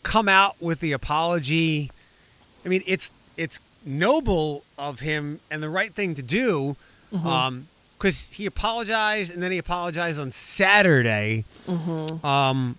[0.02, 1.90] come out with the apology,
[2.64, 6.76] I mean, it's it's noble of him and the right thing to do.
[7.12, 7.26] Mm-hmm.
[7.26, 11.44] Um, because he apologized and then he apologized on Saturday.
[11.66, 12.26] Mm-hmm.
[12.26, 12.76] Um,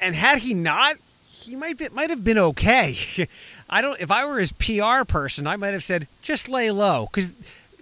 [0.00, 2.96] and had he not, he might be, might have been okay.
[3.72, 3.98] I don't.
[3.98, 7.32] If I were his PR person, I might have said just lay low because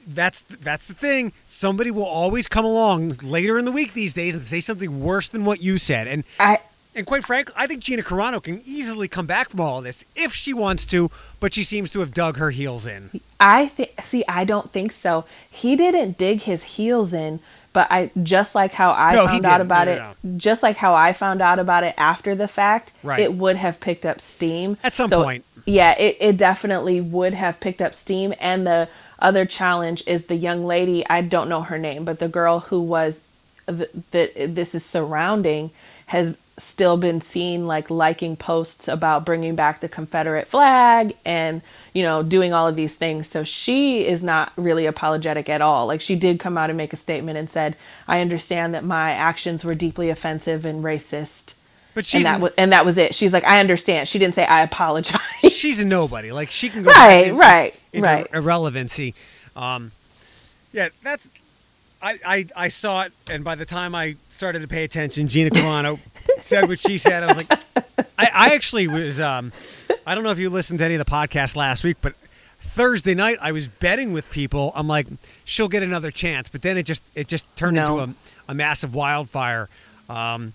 [0.06, 1.32] that's that's the thing.
[1.44, 5.28] Somebody will always come along later in the week these days and say something worse
[5.28, 6.06] than what you said.
[6.06, 6.60] And I
[6.94, 10.04] and quite frankly, I think Gina Carano can easily come back from all of this
[10.14, 13.20] if she wants to, but she seems to have dug her heels in.
[13.40, 14.00] I think.
[14.04, 15.24] See, I don't think so.
[15.50, 17.40] He didn't dig his heels in
[17.72, 20.76] but I just like how I no, found out about no, no, it, just like
[20.76, 23.20] how I found out about it after the fact, right.
[23.20, 25.44] it would have picked up steam at some so, point.
[25.66, 28.34] Yeah, it, it definitely would have picked up steam.
[28.40, 31.06] And the other challenge is the young lady.
[31.08, 33.20] I don't know her name, but the girl who was
[33.66, 35.70] that this is surrounding
[36.06, 41.62] has still been seen like liking posts about bringing back the Confederate flag and,
[41.94, 43.28] you know, doing all of these things.
[43.28, 45.86] So she is not really apologetic at all.
[45.86, 49.12] Like she did come out and make a statement and said, I understand that my
[49.12, 51.54] actions were deeply offensive and racist.
[51.94, 53.16] But she's and that was and that was it.
[53.16, 54.08] She's like, I understand.
[54.08, 55.20] She didn't say I apologize.
[55.50, 56.30] she's a nobody.
[56.30, 58.26] Like she can go right, into, right, into right.
[58.32, 59.12] irrelevancy.
[59.56, 59.90] Um,
[60.72, 61.26] yeah, that's
[62.02, 65.50] I, I, I saw it, and by the time I started to pay attention, Gina
[65.50, 65.98] Carano
[66.40, 67.22] said what she said.
[67.22, 69.20] I was like, I, I actually was.
[69.20, 69.52] Um,
[70.06, 72.14] I don't know if you listened to any of the podcast last week, but
[72.62, 74.72] Thursday night I was betting with people.
[74.74, 75.08] I'm like,
[75.44, 77.98] she'll get another chance, but then it just it just turned no.
[77.98, 78.12] into
[78.48, 79.68] a, a massive wildfire.
[80.08, 80.54] Um,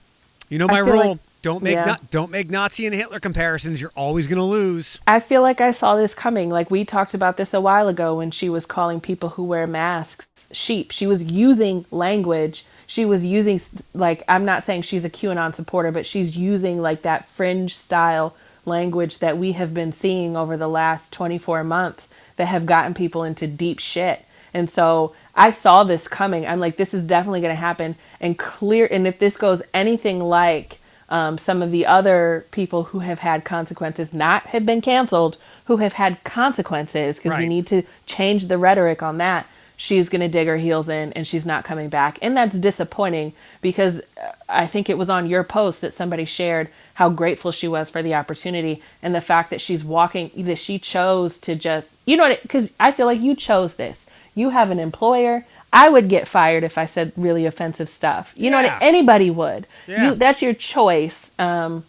[0.49, 1.11] you know my rule.
[1.11, 1.97] Like, don't make yeah.
[2.09, 3.79] don't make Nazi and Hitler comparisons.
[3.79, 4.99] You're always going to lose.
[5.05, 6.49] I feel like I saw this coming.
[6.49, 9.67] Like we talked about this a while ago when she was calling people who wear
[9.67, 10.89] masks sheep.
[10.89, 12.65] She was using language.
[12.87, 13.59] She was using
[13.93, 18.35] like I'm not saying she's a QAnon supporter, but she's using like that fringe style
[18.65, 23.23] language that we have been seeing over the last 24 months that have gotten people
[23.23, 24.25] into deep shit.
[24.53, 26.47] And so I saw this coming.
[26.47, 27.95] I'm like, this is definitely going to happen.
[28.19, 28.87] And clear.
[28.89, 33.43] And if this goes anything like um, some of the other people who have had
[33.43, 37.39] consequences not have been canceled, who have had consequences because right.
[37.39, 39.45] we need to change the rhetoric on that.
[39.77, 42.17] She's going to dig her heels in and she's not coming back.
[42.21, 46.69] And that's disappointing because uh, I think it was on your post that somebody shared
[46.95, 50.79] how grateful she was for the opportunity and the fact that she's walking, that she
[50.79, 54.05] chose to just, you know, because I feel like you chose this.
[54.33, 58.33] You have an employer, I would get fired if I said really offensive stuff.
[58.37, 58.49] You yeah.
[58.51, 59.67] know, what, anybody would.
[59.87, 60.05] Yeah.
[60.05, 61.31] You, that's your choice.
[61.37, 61.83] Um,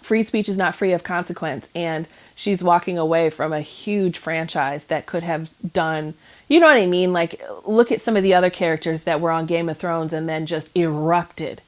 [0.00, 4.86] free speech is not free of consequence, and she's walking away from a huge franchise
[4.86, 6.14] that could have done.
[6.52, 7.14] You know what I mean?
[7.14, 10.28] Like, look at some of the other characters that were on Game of Thrones and
[10.28, 11.62] then just erupted.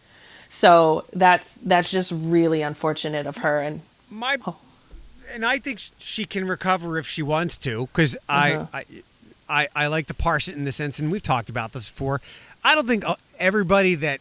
[0.50, 3.62] So that's that's just really unfortunate of her.
[3.62, 4.58] And my, oh.
[5.32, 8.66] and I think she can recover if she wants to, because uh-huh.
[8.74, 8.84] I, I
[9.48, 12.20] I, I like to parse it in the sense, and we've talked about this before.
[12.62, 14.20] I don't think uh, everybody that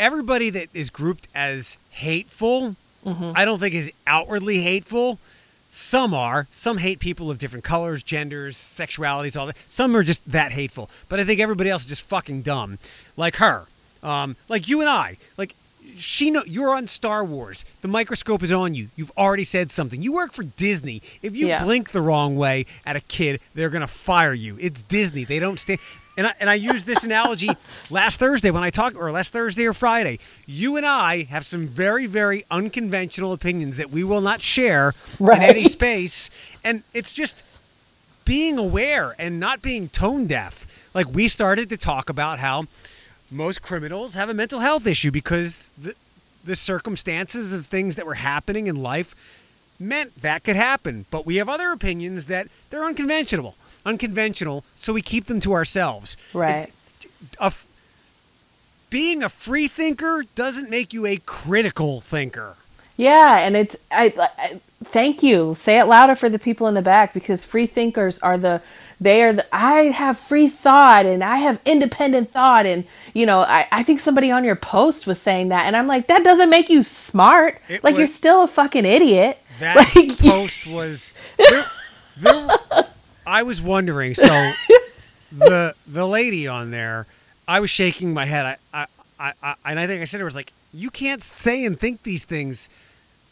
[0.00, 2.74] everybody that is grouped as hateful,
[3.06, 3.32] mm-hmm.
[3.36, 5.20] I don't think is outwardly hateful.
[5.74, 6.48] Some are.
[6.50, 9.56] Some hate people of different colors, genders, sexualities, all that.
[9.68, 10.90] Some are just that hateful.
[11.08, 12.78] But I think everybody else is just fucking dumb,
[13.16, 13.64] like her,
[14.02, 15.16] um, like you and I.
[15.38, 15.54] Like
[15.96, 17.64] she know you're on Star Wars.
[17.80, 18.88] The microscope is on you.
[18.96, 20.02] You've already said something.
[20.02, 21.00] You work for Disney.
[21.22, 21.64] If you yeah.
[21.64, 24.58] blink the wrong way at a kid, they're gonna fire you.
[24.60, 25.24] It's Disney.
[25.24, 25.80] They don't stand.
[26.16, 27.48] And I, and I used this analogy
[27.90, 30.18] last Thursday when I talked, or last Thursday or Friday.
[30.46, 35.38] You and I have some very, very unconventional opinions that we will not share right.
[35.38, 36.28] in any space.
[36.62, 37.44] And it's just
[38.24, 40.66] being aware and not being tone deaf.
[40.94, 42.64] Like we started to talk about how
[43.30, 45.94] most criminals have a mental health issue because the,
[46.44, 49.14] the circumstances of things that were happening in life
[49.80, 51.06] meant that could happen.
[51.10, 56.16] But we have other opinions that they're unconventional, unconventional, so we keep them to ourselves.
[56.32, 56.70] Right.
[57.40, 57.52] A,
[58.90, 62.56] being a free thinker doesn't make you a critical thinker.
[62.96, 65.54] Yeah, and it's I, I thank you.
[65.54, 68.60] Say it louder for the people in the back because free thinkers are the
[69.00, 73.40] they are the I have free thought and I have independent thought and you know
[73.40, 76.50] I, I think somebody on your post was saying that and I'm like that doesn't
[76.50, 81.12] make you smart it like was, you're still a fucking idiot that like, post was
[81.38, 81.64] there,
[82.18, 82.44] there,
[83.26, 84.14] I was wondering.
[84.14, 84.26] So
[85.32, 87.06] the the lady on there,
[87.46, 88.46] I was shaking my head.
[88.46, 88.86] I, I,
[89.18, 92.02] I, I and I think I said it was like, you can't say and think
[92.02, 92.68] these things,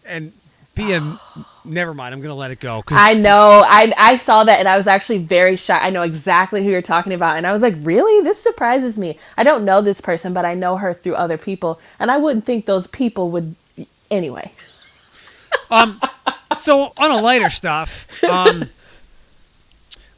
[0.05, 0.33] and
[0.74, 1.18] be a.
[1.64, 2.14] never mind.
[2.14, 2.83] I'm gonna let it go.
[2.88, 3.62] I know.
[3.66, 5.85] I I saw that and I was actually very shocked.
[5.85, 8.22] I know exactly who you're talking about, and I was like, really?
[8.22, 9.18] This surprises me.
[9.37, 12.44] I don't know this person, but I know her through other people, and I wouldn't
[12.46, 13.55] think those people would.
[14.11, 14.53] Anyway,
[15.70, 15.94] Um,
[16.59, 18.68] so on a lighter stuff, um,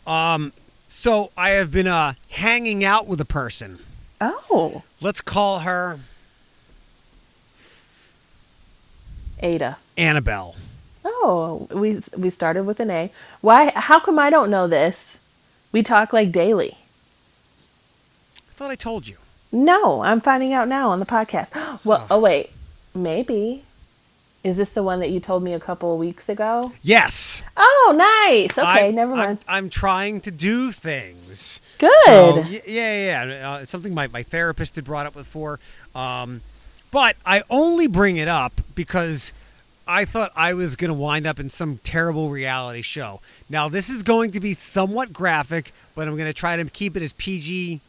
[0.07, 0.53] um,
[0.89, 3.79] so I have been uh hanging out with a person.
[4.21, 5.99] oh, Let's call her
[9.41, 9.77] Ada.
[9.97, 10.55] Annabelle.
[11.05, 13.11] Oh, we we started with an A.
[13.41, 13.73] Why?
[13.75, 15.19] How come I don't know this?
[15.73, 16.75] We talk like daily.
[16.77, 19.17] I thought I told you.
[19.51, 21.51] No, I'm finding out now on the podcast.
[21.85, 22.51] Well, oh wait,
[22.95, 23.65] maybe.
[24.45, 26.73] Is this the one that you told me a couple of weeks ago?
[26.83, 27.43] Yes.
[27.57, 27.95] Oh,
[28.29, 28.59] nice.
[28.59, 29.39] Okay, I- never I'm- mind.
[29.47, 31.61] I'm, trying to do things.
[31.79, 31.91] Good.
[32.07, 33.53] So, yeah, yeah, yeah.
[33.55, 35.61] Uh, it's something my, my therapist had brought up before.
[35.95, 36.41] Um,
[36.93, 39.33] but I only bring it up because
[39.87, 43.21] I thought I was going to wind up in some terrible reality show.
[43.49, 46.97] Now, this is going to be somewhat graphic, but I'm going to try to keep
[46.97, 47.81] it as PG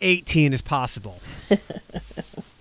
[0.00, 1.18] 18 as possible.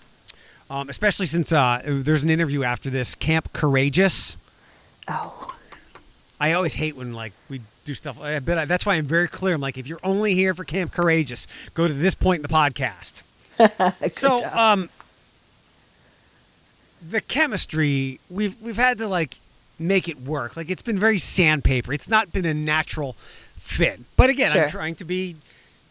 [0.73, 4.37] um, especially since uh, there's an interview after this Camp Courageous.
[5.07, 5.55] oh,
[6.39, 8.19] I always hate when like we do stuff.
[8.19, 9.53] I bet that's why I'm very clear.
[9.53, 12.47] I'm like, if you're only here for Camp Courageous, go to this point in the
[12.47, 13.21] podcast.
[14.13, 14.55] so, job.
[14.55, 14.89] um,
[17.07, 19.39] the chemistry we've we've had to like
[19.77, 20.57] make it work.
[20.57, 21.93] Like it's been very sandpaper.
[21.93, 23.15] It's not been a natural
[23.57, 23.99] fit.
[24.17, 24.63] But again, Sure.
[24.63, 25.35] I'm trying to be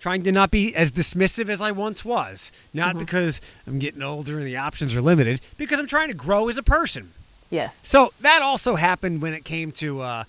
[0.03, 2.51] trying to not be as dismissive as I once was.
[2.75, 2.99] Not Mm-hmm.
[3.05, 6.59] because I'm getting older and the options are limited, because I'm trying to grow as
[6.59, 7.13] a person.
[7.51, 7.81] yes.
[7.85, 10.25] So that also happened when it came to uh,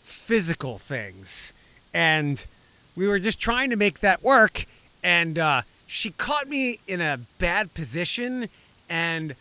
[0.00, 1.52] physical things,
[1.92, 2.46] and
[2.94, 4.64] we were just trying to make that work.
[5.02, 8.48] And uh, she caught me in a bad position,
[8.88, 9.34] and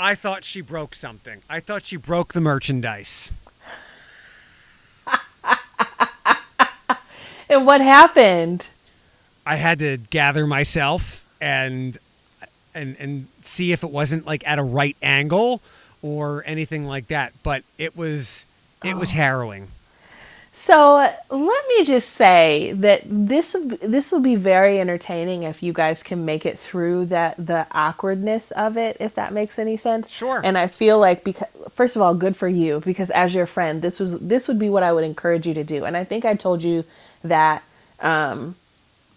[0.00, 1.42] I thought she broke something.
[1.48, 3.30] I thought she broke the merchandise.
[7.48, 8.68] And what happened?
[9.50, 11.98] I had to gather myself and
[12.72, 15.60] and and see if it wasn't like at a right angle
[16.02, 17.32] or anything like that.
[17.42, 18.46] But it was
[18.84, 19.66] it was harrowing.
[20.52, 20.94] So
[21.30, 26.24] let me just say that this this will be very entertaining if you guys can
[26.24, 30.08] make it through that the awkwardness of it, if that makes any sense.
[30.08, 30.40] Sure.
[30.44, 33.82] And I feel like because first of all, good for you because as your friend,
[33.82, 35.86] this was this would be what I would encourage you to do.
[35.86, 36.84] And I think I told you
[37.24, 37.64] that
[37.98, 38.54] um,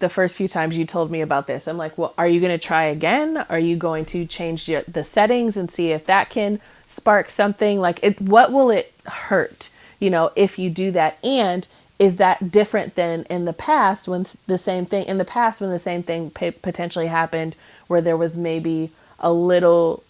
[0.04, 1.66] the first few times you told me about this.
[1.66, 3.38] I'm like, well, are you going to try again?
[3.50, 7.80] Are you going to change your, the settings and see if that can spark something?
[7.80, 9.70] Like, it, what will it hurt?
[10.02, 11.66] You know, if you do that, and
[12.00, 15.70] is that different than in the past when the same thing in the past when
[15.70, 17.56] the same thing pa- potentially happened
[17.88, 20.04] where there was maybe a little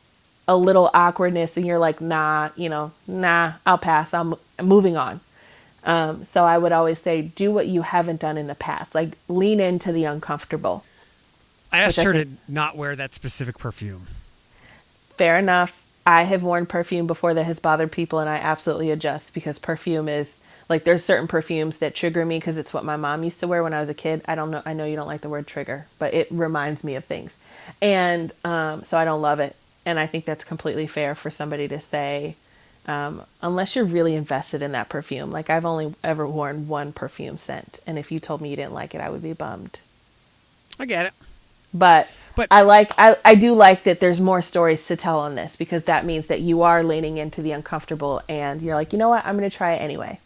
[0.47, 4.97] a little awkwardness and you're like nah you know nah i'll pass i'm, I'm moving
[4.97, 5.19] on
[5.85, 8.95] um, so i would always say do what you haven't done in the past.
[8.95, 10.85] Like lean into the uncomfortable.
[11.71, 14.07] I asked I her to not wear that specific perfume.
[15.17, 15.85] fair enough.
[16.05, 20.09] I have worn perfume before that has bothered people and i absolutely adjust because perfume
[20.09, 20.31] is
[20.69, 23.63] like there's certain perfumes that trigger me because it's what my mom used to wear
[23.63, 24.21] when i was a kid.
[24.27, 26.95] I don't know i know you don't like the word trigger but it reminds me
[26.95, 27.37] of things.
[27.81, 29.55] And um, so i don't love it.
[29.85, 32.35] And i think that's completely fair for somebody to say
[32.85, 37.37] um, unless you're really invested in that perfume like i've only ever worn one perfume
[37.37, 39.79] scent and if you told me you didn't like it i would be bummed
[40.79, 41.13] I get it.
[41.73, 45.35] but But- I like I, I do like that there's more stories to tell on
[45.35, 48.97] this because that means that you are leaning into the uncomfortable and you're like, you
[48.99, 50.19] know what, I'm gonna try it anyway.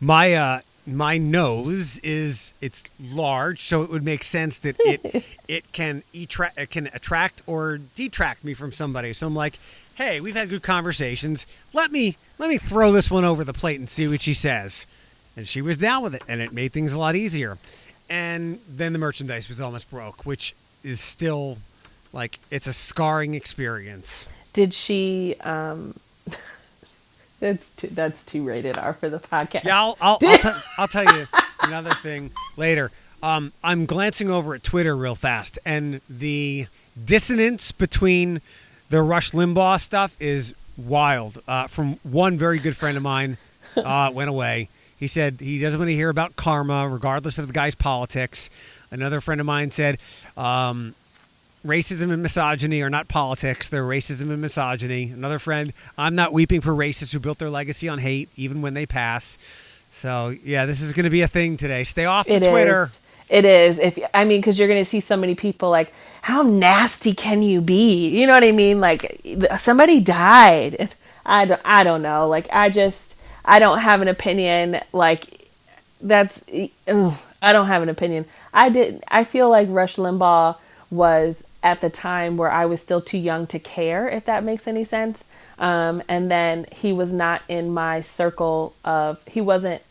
[0.00, 5.72] My uh my nose is it's large, so it would make sense that it it
[5.72, 9.12] can attra- it can attract or detract me from somebody.
[9.12, 9.54] So I'm like,
[9.96, 11.46] hey, we've had good conversations.
[11.72, 15.34] Let me let me throw this one over the plate and see what she says.
[15.36, 17.58] And she was down with it, and it made things a lot easier.
[18.08, 20.54] And then the merchandise was almost broke, which
[20.84, 21.58] is still
[22.12, 24.26] like it's a scarring experience.
[24.52, 25.98] Did she um
[27.40, 29.64] that's too, that's too rated R for the podcast.
[29.64, 31.26] Yeah, I'll I'll, I'll, t- I'll tell you
[31.62, 32.90] another thing later.
[33.22, 36.66] Um, I'm glancing over at Twitter real fast, and the
[37.02, 38.40] dissonance between
[38.88, 41.42] the Rush Limbaugh stuff is wild.
[41.46, 43.38] Uh, from one very good friend of mine,
[43.76, 44.68] uh, went away.
[44.98, 48.48] He said he doesn't want to hear about karma, regardless of the guy's politics.
[48.90, 49.98] Another friend of mine said,
[50.36, 50.94] um,
[51.66, 53.68] racism and misogyny are not politics.
[53.68, 55.10] They're racism and misogyny.
[55.10, 58.74] Another friend, I'm not weeping for racists who built their legacy on hate, even when
[58.74, 59.36] they pass.
[59.92, 61.84] So yeah, this is going to be a thing today.
[61.84, 62.52] Stay off It the is.
[63.28, 63.78] It is.
[63.78, 67.42] If I mean, because you're going to see so many people like, how nasty can
[67.42, 68.08] you be?
[68.08, 68.80] You know what I mean?
[68.80, 69.20] Like
[69.58, 70.88] somebody died.
[71.24, 71.60] I don't.
[71.64, 72.28] I don't know.
[72.28, 73.18] Like I just.
[73.44, 74.80] I don't have an opinion.
[74.92, 75.48] Like
[76.00, 76.40] that's.
[76.88, 78.26] ugh, I don't have an opinion.
[78.54, 79.02] I did.
[79.08, 80.56] I feel like Rush Limbaugh
[80.90, 84.08] was at the time where I was still too young to care.
[84.08, 85.24] If that makes any sense.
[85.58, 89.20] Um, and then he was not in my circle of.
[89.26, 89.82] He wasn't.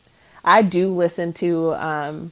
[0.45, 1.73] I do listen to.
[1.73, 2.31] Um,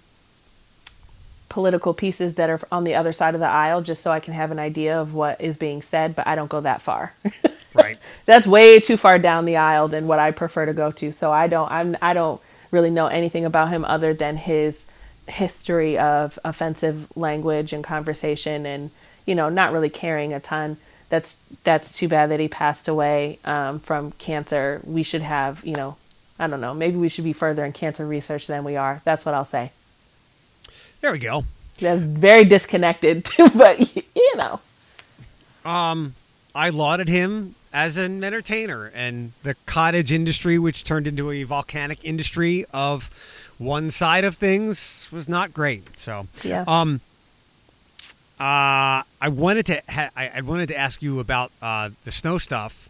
[1.54, 4.34] political pieces that are on the other side of the aisle just so I can
[4.34, 7.14] have an idea of what is being said, but I don't go that far.
[7.76, 7.98] Right.
[8.28, 11.12] That's way too far down the aisle than what I prefer to go to.
[11.12, 12.40] So I don't I'm I don't
[12.70, 14.80] really know anything about him other than his
[15.28, 18.96] history of offensive language and conversation and
[19.26, 20.78] you know not really caring a ton.
[21.10, 24.80] That's that's too bad that he passed away um, from cancer.
[24.84, 25.98] We should have you know
[26.38, 29.02] I don't know maybe we should be further in cancer research than we are.
[29.04, 29.72] That's what I'll say.
[31.04, 31.44] There we go.
[31.82, 34.62] That's very disconnected, but you know.
[35.66, 36.16] Um,
[36.56, 42.00] I lauded him as an entertainer and the cottage industry, which turned into a volcanic
[42.06, 43.10] industry of
[43.58, 46.00] one side of things, was not great.
[46.00, 46.64] So, Yeah.
[46.68, 47.02] um,
[48.40, 52.38] uh, I wanted to ha- I, I wanted to ask you about uh, the snow
[52.38, 52.88] stuff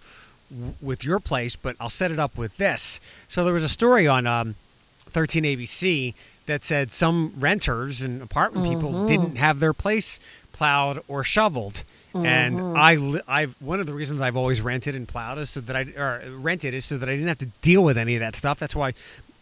[0.51, 2.99] w- with your place, but I'll set it up with this.
[3.28, 4.53] So there was a story on um,
[4.99, 6.14] 13 ABC
[6.45, 10.19] that said some renters and apartment people didn't have their place
[10.51, 11.83] plowed or shoveled.
[12.15, 15.61] And I, li- I've one of the reasons I've always rented and plowed is so
[15.61, 18.19] that I or rented is so that I didn't have to deal with any of
[18.19, 18.59] that stuff.
[18.59, 18.93] That's why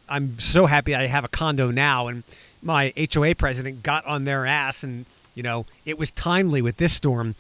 [0.07, 2.07] I'm so happy I have a condo now.
[2.07, 2.23] And
[2.61, 6.93] my HOA president got on their ass, and you know it was timely with this
[6.93, 7.35] storm,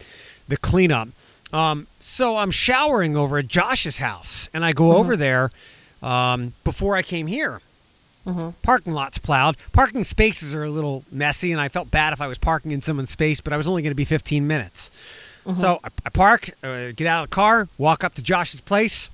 [0.49, 1.07] the cleanup.
[1.53, 5.49] Um, so I'm showering over at Josh's house, and I go over there
[6.03, 7.61] um, before I came here.
[8.61, 9.57] Parking lots plowed.
[9.73, 12.81] Parking spaces are a little messy, and I felt bad if I was parking in
[12.81, 14.91] someone's space, but I was only going to be 15 minutes.
[15.55, 19.09] So I, I park, uh, get out of the car, walk up to Josh's place,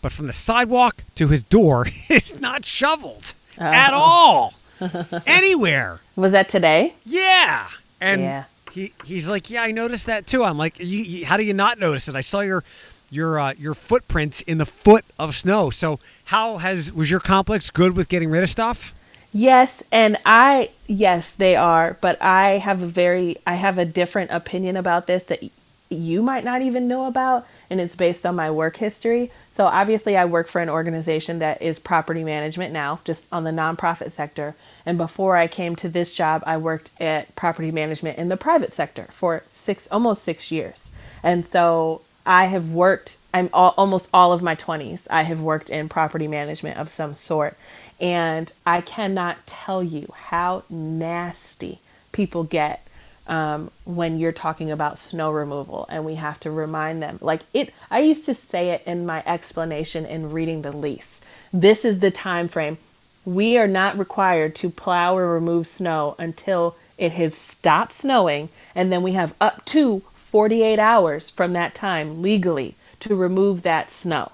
[0.00, 4.54] but from the sidewalk to his door is not shoveled at all,
[5.26, 6.00] anywhere.
[6.16, 6.94] Was that today?
[7.04, 7.68] Yeah.
[8.00, 8.44] And Yeah.
[8.72, 10.42] he he's like, yeah, I noticed that too.
[10.42, 12.16] I'm like, you, you, how do you not notice it?
[12.16, 12.64] I saw your
[13.10, 15.68] your uh, your footprints in the foot of snow.
[15.68, 15.98] So
[16.30, 18.96] how has was your complex good with getting rid of stuff?
[19.32, 24.30] Yes, and I yes, they are, but I have a very I have a different
[24.30, 25.42] opinion about this that
[25.88, 29.32] you might not even know about and it's based on my work history.
[29.50, 33.50] So obviously I work for an organization that is property management now, just on the
[33.50, 34.54] nonprofit sector.
[34.86, 38.72] And before I came to this job, I worked at property management in the private
[38.72, 40.92] sector for 6 almost 6 years.
[41.24, 45.70] And so I have worked, I'm all, almost all of my 20s, I have worked
[45.70, 47.56] in property management of some sort.
[48.00, 51.80] And I cannot tell you how nasty
[52.12, 52.86] people get
[53.26, 55.86] um, when you're talking about snow removal.
[55.88, 57.18] And we have to remind them.
[57.20, 61.20] Like it, I used to say it in my explanation in reading the lease.
[61.52, 62.78] This is the time frame.
[63.24, 68.50] We are not required to plow or remove snow until it has stopped snowing.
[68.74, 73.90] And then we have up to 48 hours from that time legally to remove that
[73.90, 74.30] snow.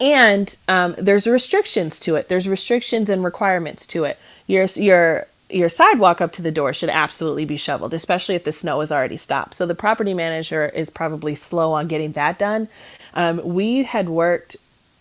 [0.00, 2.28] And um, there's restrictions to it.
[2.28, 4.18] There's restrictions and requirements to it.
[4.46, 8.52] Your your your sidewalk up to the door should absolutely be shoveled, especially if the
[8.52, 9.54] snow has already stopped.
[9.54, 12.68] So the property manager is probably slow on getting that done.
[13.14, 14.56] Um, we had worked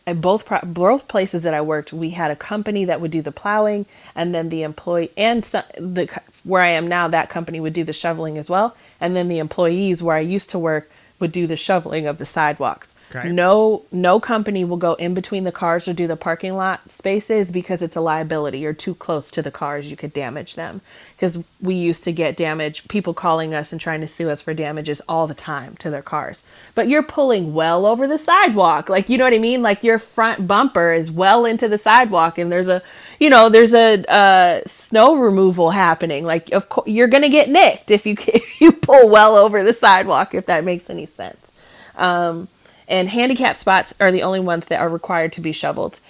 [0.07, 1.93] at both both places that I worked.
[1.93, 3.85] We had a company that would do the plowing,
[4.15, 7.93] and then the employee and the where I am now, that company would do the
[7.93, 10.89] shoveling as well, and then the employees where I used to work
[11.19, 12.90] would do the shoveling of the sidewalks.
[13.13, 13.29] Okay.
[13.29, 17.51] No, no company will go in between the cars or do the parking lot spaces
[17.51, 18.59] because it's a liability.
[18.59, 20.79] You're too close to the cars, you could damage them.
[21.15, 24.53] Because we used to get damage, people calling us and trying to sue us for
[24.53, 26.45] damages all the time to their cars.
[26.73, 29.61] But you're pulling well over the sidewalk, like you know what I mean.
[29.61, 32.81] Like your front bumper is well into the sidewalk, and there's a,
[33.19, 36.23] you know, there's a uh, snow removal happening.
[36.25, 39.73] Like of course you're gonna get nicked if you if you pull well over the
[39.73, 41.51] sidewalk, if that makes any sense
[42.91, 45.99] and handicap spots are the only ones that are required to be shoveled.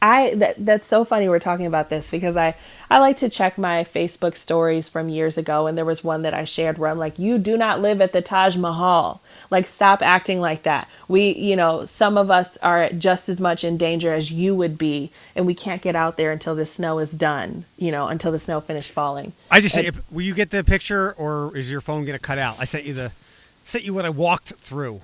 [0.00, 2.54] I that that's so funny we're talking about this because I
[2.88, 6.34] I like to check my Facebook stories from years ago and there was one that
[6.34, 9.20] I shared where I'm like you do not live at the Taj Mahal.
[9.50, 10.86] Like stop acting like that.
[11.08, 14.78] We, you know, some of us are just as much in danger as you would
[14.78, 18.30] be and we can't get out there until the snow is done, you know, until
[18.30, 19.32] the snow finished falling.
[19.50, 22.60] I just if, will you get the picture or is your phone gonna cut out?
[22.60, 25.00] I sent you the sent you what I walked through.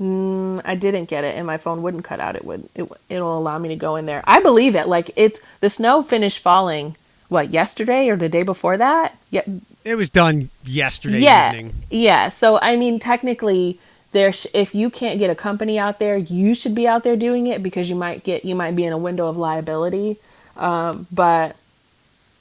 [0.00, 2.36] Mm, I didn't get it, and my phone wouldn't cut out.
[2.36, 2.68] It would.
[2.74, 4.22] It, it'll allow me to go in there.
[4.26, 4.86] I believe it.
[4.86, 6.96] Like it's the snow finished falling.
[7.28, 9.14] What yesterday or the day before that?
[9.30, 9.42] Yeah,
[9.84, 11.74] It was done yesterday yeah, evening.
[11.90, 12.30] yeah.
[12.30, 13.78] So I mean, technically,
[14.12, 14.32] there.
[14.32, 17.46] Sh- if you can't get a company out there, you should be out there doing
[17.48, 20.16] it because you might get you might be in a window of liability.
[20.56, 21.56] Um, but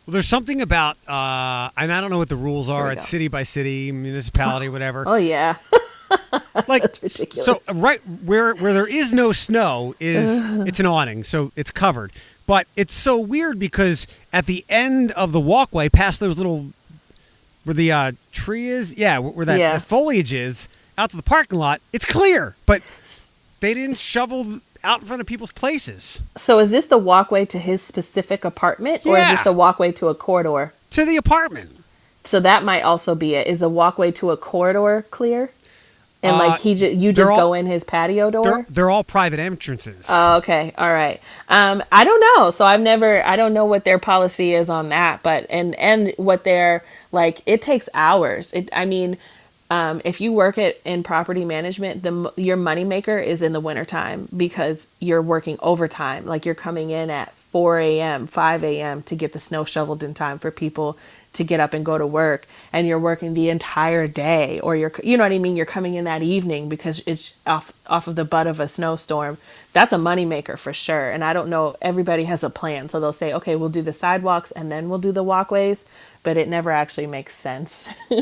[0.05, 2.91] Well, there's something about, uh, and I don't know what the rules are.
[2.93, 3.09] It's go.
[3.09, 5.03] city by city, municipality, whatever.
[5.05, 5.57] oh yeah,
[6.67, 7.45] like ridiculous.
[7.45, 12.11] So right where where there is no snow is it's an awning, so it's covered.
[12.45, 16.67] But it's so weird because at the end of the walkway, past those little
[17.65, 19.73] where the uh, tree is, yeah, where that, Yeah.
[19.73, 22.55] that foliage is, out to the parking lot, it's clear.
[22.65, 22.81] But
[23.59, 27.59] they didn't shovel out in front of people's places so is this the walkway to
[27.59, 30.71] his specific apartment, or is this a walkway to a corridor?
[30.91, 31.75] to the apartment.
[32.23, 33.47] So that might also be it.
[33.47, 35.51] Is the walkway to a corridor clear?
[36.27, 38.43] And Uh, like he just you just all- go in his patio door.
[38.43, 40.05] They're, they're all private entrances.
[40.09, 40.73] Oh, okay.
[40.77, 41.21] All right.
[41.49, 42.51] Um, I don't know.
[42.51, 46.13] So I've never, I don't know what their policy is on that, but, and, and
[46.17, 48.51] what they're like, it takes hours.
[48.53, 49.17] It, I mean,
[49.69, 54.29] um, if you work at in property management, the your moneymaker is in the wintertime
[54.37, 56.25] because you're working overtime.
[56.25, 59.03] Like you're coming in at 4 a.m., 5 a.m.
[59.03, 60.97] to get the snow shoveled in time for people
[61.33, 62.47] to get up and go to work.
[62.77, 65.55] And you're working the entire day, or you're, you know what I mean?
[65.57, 69.37] You're coming in that evening because it's off off of the butt of a snowstorm.
[69.73, 71.09] That's a moneymaker for sure.
[71.09, 71.75] And I don't know.
[71.81, 74.99] Everybody has a plan, so they'll say, okay, we'll do the sidewalks and then we'll
[74.99, 75.85] do the walkways,
[76.23, 77.89] but it never actually makes sense.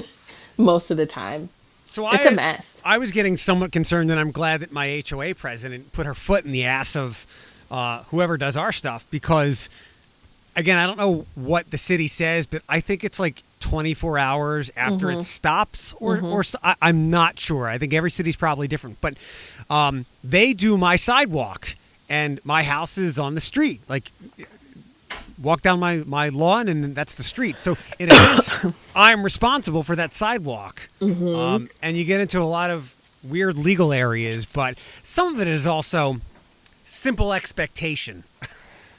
[0.57, 1.49] most of the time.
[1.87, 2.81] So It's I, a mess.
[2.83, 6.45] I was getting somewhat concerned, and I'm glad that my HOA president put her foot
[6.45, 7.25] in the ass of
[7.71, 9.69] uh, whoever does our stuff because,
[10.55, 14.71] again, I don't know what the city says, but I think it's like 24 hours
[14.77, 15.19] after Mm-hmm.
[15.21, 17.67] it stops, or or s- I, am not sure.
[17.67, 19.15] I think every city's probably different, but
[19.69, 21.69] um, they do my sidewalk,
[22.09, 24.03] and my house is on the street, like
[25.41, 27.57] walk down my, my lawn and that's the street.
[27.57, 30.81] So in a sense, I'm responsible for that sidewalk.
[31.01, 32.95] Um, and you get into a lot of
[33.31, 36.15] weird legal areas, but some of it is also
[36.85, 38.23] simple expectation.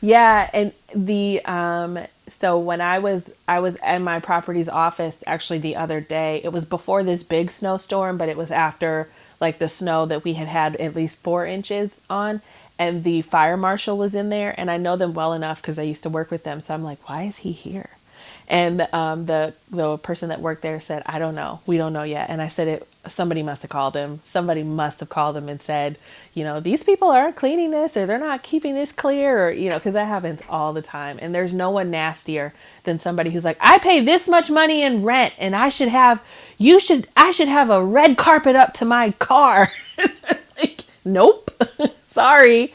[0.02, 1.98] Yeah, and the um
[2.28, 6.40] so when I was I was in my property's office actually the other day.
[6.44, 9.08] It was before this big snowstorm, but it was after
[9.40, 12.42] like the snow that we had had at least 4 inches on
[12.78, 15.82] and the fire marshal was in there and I know them well enough cuz I
[15.82, 16.60] used to work with them.
[16.60, 17.90] So I'm like, "Why is he here?"
[18.48, 21.58] And um, the the person that worked there said, "I don't know.
[21.66, 24.20] We don't know yet." And I said, "It somebody must have called him.
[24.24, 25.98] Somebody must have called him and said,
[26.34, 29.68] you know, these people aren't cleaning this or they're not keeping this clear or you
[29.68, 31.18] know, because that happens all the time.
[31.20, 32.52] And there's no one nastier
[32.84, 36.24] than somebody who's like, I pay this much money in rent and I should have,
[36.58, 39.70] you should, I should have a red carpet up to my car.
[40.58, 42.72] like, nope, sorry."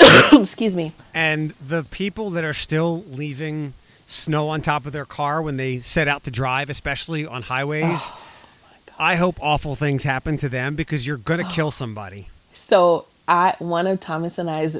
[0.32, 0.92] Excuse me.
[1.14, 3.74] And the people that are still leaving
[4.06, 8.00] snow on top of their car when they set out to drive, especially on highways,
[8.98, 12.28] I hope awful things happen to them because you're going to kill somebody.
[12.52, 14.76] So I one of Thomas and I's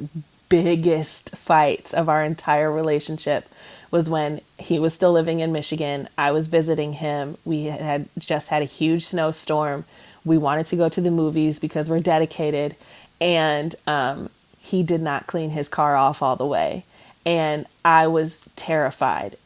[0.49, 3.49] biggest fights of our entire relationship
[3.91, 6.09] was when he was still living in Michigan.
[6.18, 7.37] I was visiting him.
[7.45, 9.85] We had just had a huge snowstorm.
[10.25, 12.77] We wanted to go to the movies because we're dedicated,
[13.20, 16.85] and um, he did not clean his car off all the way,
[17.27, 19.37] and I was terrified.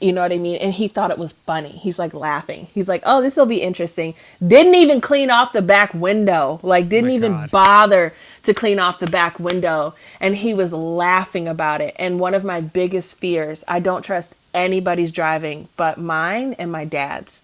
[0.00, 0.56] You know what I mean?
[0.56, 1.70] And he thought it was funny.
[1.70, 2.66] He's like laughing.
[2.74, 4.14] He's like, "Oh, this will be interesting."
[4.44, 6.58] Didn't even clean off the back window.
[6.62, 7.50] Like didn't my even God.
[7.52, 8.14] bother
[8.44, 9.94] to clean off the back window.
[10.20, 11.94] And he was laughing about it.
[11.98, 16.84] And one of my biggest fears, I don't trust anybody's driving but mine and my
[16.84, 17.42] dad's.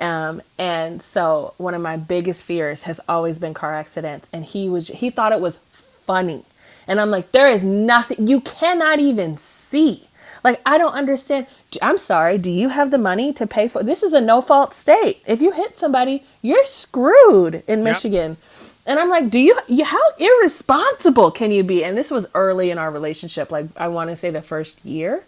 [0.00, 4.28] Um, and so one of my biggest fears has always been car accidents.
[4.32, 5.58] And he was he thought it was
[6.06, 6.44] funny.
[6.90, 10.08] And I'm like, there is nothing you cannot even see.
[10.42, 11.46] Like I don't understand.
[11.80, 12.36] I'm sorry.
[12.36, 13.84] Do you have the money to pay for?
[13.84, 15.22] This is a no fault state.
[15.24, 18.38] If you hit somebody, you're screwed in Michigan.
[18.86, 19.84] And I'm like, do you, you?
[19.84, 21.84] How irresponsible can you be?
[21.84, 23.52] And this was early in our relationship.
[23.52, 25.22] Like I want to say the first year,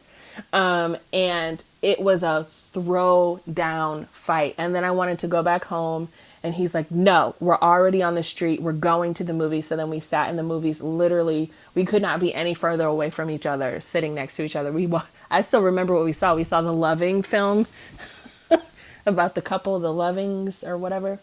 [0.53, 4.57] um, and it was a throw down fight.
[4.59, 6.09] And then I wanted to go back home.
[6.43, 8.61] And he's like, no, we're already on the street.
[8.61, 9.69] We're going to the movies.
[9.69, 10.81] So then we sat in the movies.
[10.81, 14.57] Literally, we could not be any further away from each other, sitting next to each
[14.57, 14.73] other.
[14.73, 14.91] We,
[15.31, 16.35] I still remember what we saw.
[16.35, 17.67] We saw the Loving film
[19.07, 21.21] about the couple, the Lovings or whatever.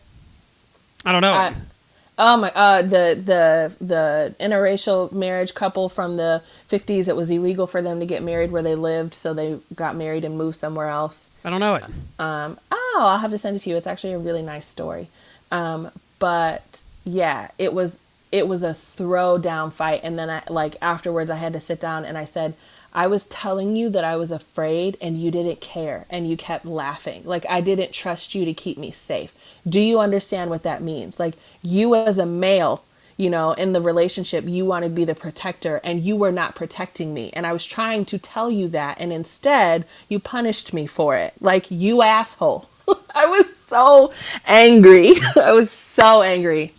[1.05, 1.34] I don't know.
[1.34, 1.53] I,
[2.17, 2.51] oh my!
[2.51, 7.07] Uh, the the the interracial marriage couple from the fifties.
[7.07, 10.26] It was illegal for them to get married where they lived, so they got married
[10.26, 11.30] and moved somewhere else.
[11.45, 11.84] I don't know it.
[12.20, 12.59] Um,
[12.96, 13.78] oh, I'll have to send it to you.
[13.78, 15.08] It's actually a really nice story.
[15.52, 18.00] Um, but yeah, it was
[18.32, 22.06] it was a throwdown fight and then I like afterwards I had to sit down
[22.06, 22.54] and I said
[22.94, 26.66] I was telling you that I was afraid and you didn't care and you kept
[26.66, 27.24] laughing.
[27.24, 29.34] Like I didn't trust you to keep me safe.
[29.68, 31.20] Do you understand what that means?
[31.20, 32.84] Like you as a male,
[33.18, 36.56] you know, in the relationship, you want to be the protector and you were not
[36.56, 37.30] protecting me.
[37.34, 41.34] And I was trying to tell you that and instead you punished me for it.
[41.40, 42.70] Like you asshole.
[43.16, 44.14] I was so
[44.46, 45.14] angry.
[45.44, 46.72] I was so angry.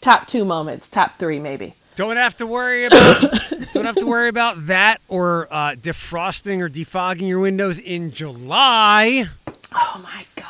[0.00, 1.74] Top 2 moments, top 3 maybe.
[1.96, 6.68] Don't have to worry about don't have to worry about that or uh, defrosting or
[6.68, 9.28] defogging your windows in July.
[9.72, 10.44] Oh my god.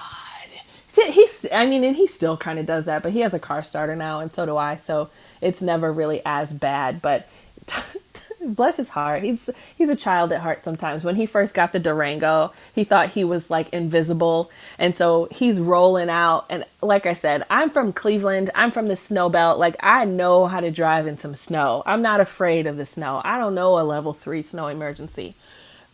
[1.13, 3.63] He's I mean, and he still kind of does that, but he has a car
[3.63, 5.09] starter now and so do I, so
[5.41, 7.29] it's never really as bad, but
[8.47, 9.23] bless his heart.
[9.23, 11.05] He's he's a child at heart sometimes.
[11.05, 14.51] When he first got the Durango, he thought he was like invisible.
[14.79, 18.51] And so he's rolling out and like I said, I'm from Cleveland.
[18.55, 19.59] I'm from the snow belt.
[19.59, 21.83] Like I know how to drive in some snow.
[21.85, 23.21] I'm not afraid of the snow.
[23.25, 25.35] I don't know a level 3 snow emergency.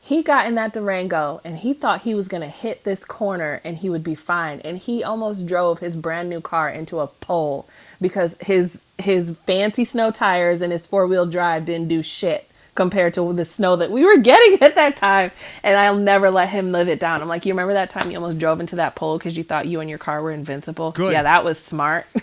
[0.05, 3.61] He got in that Durango and he thought he was going to hit this corner
[3.65, 4.61] and he would be fine.
[4.61, 7.69] And he almost drove his brand new car into a pole
[8.03, 13.15] because his his fancy snow tires and his four wheel drive didn't do shit compared
[13.15, 15.31] to the snow that we were getting at that time.
[15.63, 17.23] And I'll never let him live it down.
[17.23, 19.67] I'm like, you remember that time you almost drove into that pole because you thought
[19.67, 20.93] you and your car were invincible?
[20.93, 21.13] Good.
[21.13, 22.07] Yeah, that was smart.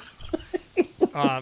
[1.11, 1.41] Uh,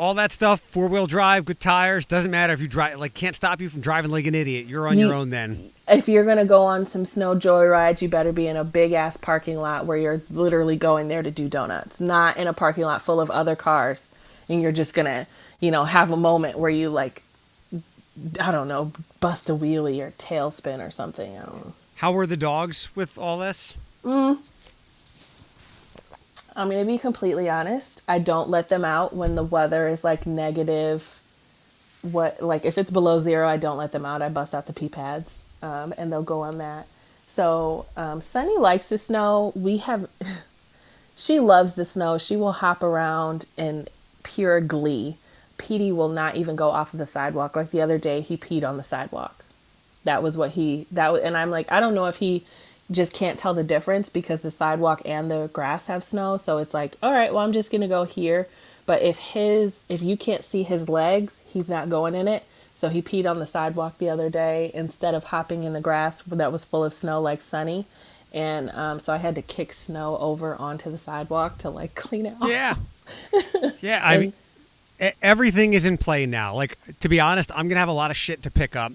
[0.00, 3.36] all that stuff, four wheel drive, good tires, doesn't matter if you drive like can't
[3.36, 4.66] stop you from driving like an idiot.
[4.66, 5.18] You're on You- your mm.
[5.18, 5.70] own then.
[5.88, 9.16] if you're gonna go on some snow joyrides, you better be in a big ass
[9.18, 13.02] parking lot where you're literally going there to do donuts, not in a parking lot
[13.02, 14.10] full of other cars,
[14.48, 15.26] and you're just gonna,
[15.60, 17.22] you know, have a moment where you like,
[18.40, 21.36] I don't know, bust a wheelie or tailspin or something.
[21.36, 21.72] I don't know.
[21.96, 23.74] How were the dogs with all this?
[24.02, 24.38] Mm.
[26.60, 28.02] I'm gonna be completely honest.
[28.06, 31.22] I don't let them out when the weather is like negative.
[32.02, 34.20] What like if it's below zero, I don't let them out.
[34.20, 36.86] I bust out the pee pads, um, and they'll go on that.
[37.26, 39.52] So um, Sunny likes the snow.
[39.54, 40.10] We have.
[41.16, 42.18] she loves the snow.
[42.18, 43.88] She will hop around in
[44.22, 45.16] pure glee.
[45.56, 47.56] Petey will not even go off of the sidewalk.
[47.56, 49.46] Like the other day, he peed on the sidewalk.
[50.04, 52.44] That was what he that was, and I'm like, I don't know if he
[52.90, 56.36] just can't tell the difference because the sidewalk and the grass have snow.
[56.36, 58.48] So it's like, all right, well, I'm just gonna go here.
[58.86, 62.44] But if his if you can't see his legs, he's not going in it.
[62.74, 66.22] So he peed on the sidewalk the other day instead of hopping in the grass
[66.22, 67.86] that was full of snow like Sunny.
[68.32, 72.26] And um, so I had to kick snow over onto the sidewalk to like clean
[72.26, 72.48] it off.
[72.48, 72.76] Yeah.
[73.80, 74.32] Yeah, I mean
[75.22, 76.54] everything is in play now.
[76.54, 78.92] Like to be honest, I'm going to have a lot of shit to pick up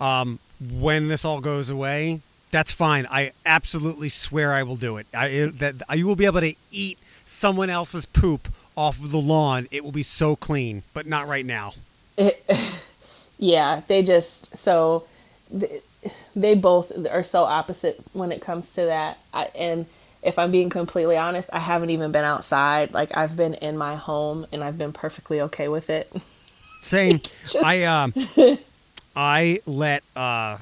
[0.00, 2.20] um, when this all goes away.
[2.50, 3.06] That's fine.
[3.10, 5.06] I absolutely swear I will do it.
[5.14, 9.18] I it, that you will be able to eat someone else's poop off of the
[9.20, 9.68] lawn.
[9.70, 11.74] It will be so clean, but not right now.
[12.16, 12.44] It,
[13.40, 15.04] yeah they just so
[15.58, 15.82] th-
[16.36, 19.86] they both are so opposite when it comes to that I, and
[20.22, 23.96] if i'm being completely honest i haven't even been outside like i've been in my
[23.96, 26.12] home and i've been perfectly okay with it
[26.82, 27.20] Same.
[27.64, 28.14] I um
[29.14, 30.58] I let uh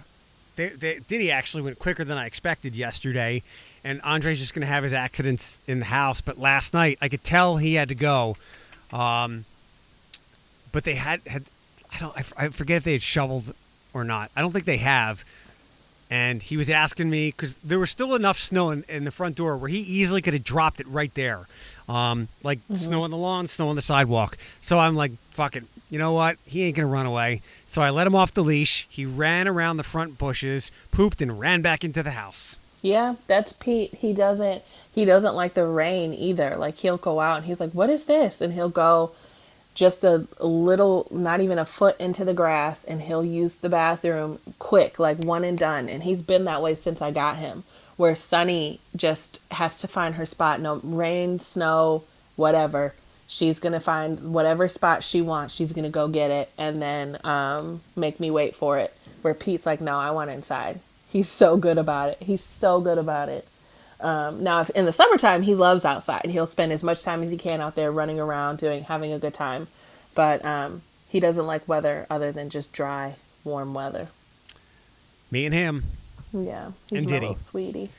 [0.58, 3.42] they, they, Diddy actually went quicker than I expected yesterday,
[3.84, 6.20] and Andre's just gonna have his accidents in the house.
[6.20, 8.36] But last night I could tell he had to go,
[8.92, 9.44] um,
[10.72, 11.44] but they had had
[11.94, 13.54] I don't I, f- I forget if they had shoveled
[13.94, 14.30] or not.
[14.36, 15.24] I don't think they have.
[16.10, 19.36] And he was asking me because there was still enough snow in, in the front
[19.36, 21.46] door where he easily could have dropped it right there,
[21.88, 24.38] um, like snow on the lawn, snow on the sidewalk.
[24.62, 25.64] So I'm like, fuck it.
[25.90, 26.38] You know what?
[26.46, 27.42] He ain't gonna run away.
[27.66, 28.86] So I let him off the leash.
[28.90, 32.56] He ran around the front bushes, pooped, and ran back into the house.
[32.80, 34.62] yeah that's pete he doesn't
[34.94, 38.04] he doesn't like the rain either like he'll go out and he's like what is
[38.06, 39.10] this and he'll go
[39.78, 44.40] just a little not even a foot into the grass and he'll use the bathroom
[44.58, 45.88] quick like one and done.
[45.88, 47.62] And he's been that way since i got him
[47.96, 50.60] where sunny just has to find her spot.
[50.60, 52.02] No rain snow
[52.34, 52.92] whatever.
[53.28, 55.54] She's gonna find whatever spot she wants.
[55.54, 58.92] She's gonna go get it and then um, make me wait for it.
[59.22, 60.80] Where pete's like no i want inside.
[61.08, 62.18] He's so good about it.
[62.20, 63.46] He's so good about it
[64.00, 66.26] um, now, if in the summertime, he loves outside.
[66.26, 69.18] He'll spend as much time as he can out there running around, doing, having a
[69.18, 69.66] good time.
[70.14, 74.08] But um, he doesn't like weather other than just dry, warm weather.
[75.30, 75.84] Me and him.
[76.32, 77.34] Yeah, he's And Diddy.
[77.34, 77.90] sweetie.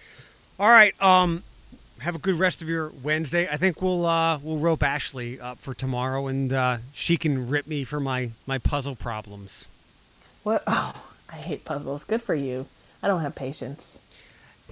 [0.60, 1.00] All right.
[1.02, 1.44] Um,
[2.00, 3.48] have a good rest of your Wednesday.
[3.50, 7.68] I think we'll uh, we'll rope Ashley up for tomorrow, and uh, she can rip
[7.68, 9.68] me for my my puzzle problems.
[10.44, 10.64] What?
[10.68, 10.94] Oh,
[11.32, 12.04] I hate puzzles.
[12.06, 12.66] Good for you.
[13.04, 13.99] I don't have patience.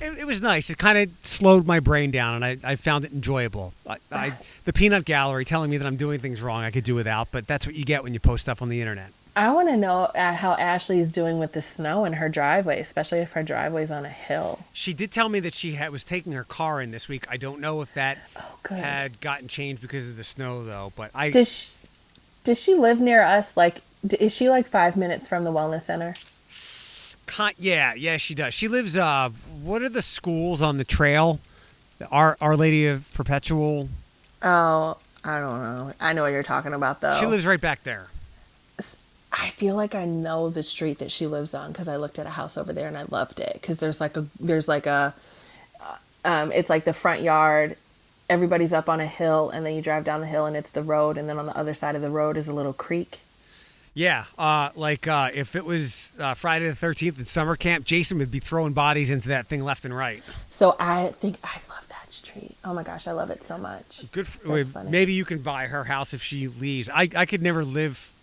[0.02, 0.70] It, it was nice.
[0.70, 3.74] It kind of slowed my brain down, and I, I found it enjoyable.
[3.86, 4.38] I, I, ah.
[4.66, 7.48] the peanut gallery telling me that I'm doing things wrong, I could do without, but
[7.48, 9.12] that's what you get when you post stuff on the internet.
[9.36, 12.80] I want to know uh, how Ashley is doing with the snow in her driveway,
[12.80, 14.62] especially if her driveway's on a hill.
[14.74, 17.28] She did tell me that she had, was taking her car in this week.
[17.30, 20.92] I don't know if that Oh, had gotten changed because of the snow, though.
[20.96, 21.72] But I Does she,
[22.44, 23.56] does she live near us?
[23.56, 23.82] Like,
[24.20, 26.16] is she like five minutes from the wellness center?
[27.28, 28.54] Con- yeah, yeah, she does.
[28.54, 28.98] She lives.
[28.98, 29.30] Uh,
[29.62, 31.40] what are the schools on the trail?
[32.12, 33.90] Our Our Lady of Perpetual.
[34.42, 35.94] Oh, I don't know.
[36.00, 37.20] I know what you're talking about, though.
[37.20, 38.08] She lives right back there.
[39.32, 42.26] I feel like I know the street that she lives on because I looked at
[42.26, 45.14] a house over there and I loved it because there's like a there's like a
[45.82, 47.78] uh, um, it's like the front yard.
[48.30, 50.82] Everybody's up on a hill and then you drive down the hill and it's the
[50.82, 53.20] road and then on the other side of the road is a little creek.
[53.98, 58.20] Yeah, uh, like uh, if it was uh, Friday the Thirteenth at summer camp, Jason
[58.20, 60.22] would be throwing bodies into that thing left and right.
[60.52, 62.56] So I think I love that street.
[62.64, 64.04] Oh my gosh, I love it so much.
[64.12, 64.28] Good.
[64.28, 66.90] For, maybe you can buy her house if she leaves.
[66.94, 68.14] I I could never live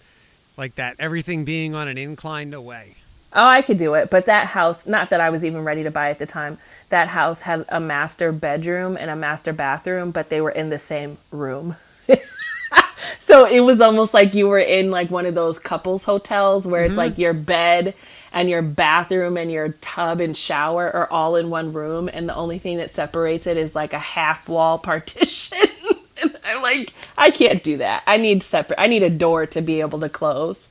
[0.57, 0.95] like that.
[1.01, 2.95] Everything being on an incline, no way.
[3.33, 5.91] Oh, I could do it, but that house, not that I was even ready to
[5.91, 6.57] buy at the time.
[6.91, 10.79] That house had a master bedroom and a master bathroom, but they were in the
[10.79, 11.75] same room.
[13.19, 16.85] so it was almost like you were in like one of those couples hotels where
[16.85, 17.95] it's like your bed
[18.33, 22.35] and your bathroom and your tub and shower are all in one room and the
[22.35, 25.59] only thing that separates it is like a half wall partition.
[26.21, 28.03] and I'm like, I can't do that.
[28.07, 30.69] I need separate I need a door to be able to close.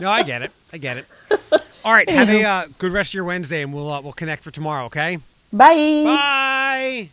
[0.00, 0.50] No, I get it.
[0.72, 1.06] I get it.
[1.84, 4.42] All right, have a uh, good rest of your Wednesday, and we'll uh, we'll connect
[4.42, 4.86] for tomorrow.
[4.86, 5.18] Okay.
[5.52, 6.04] Bye.
[6.04, 7.10] Bye.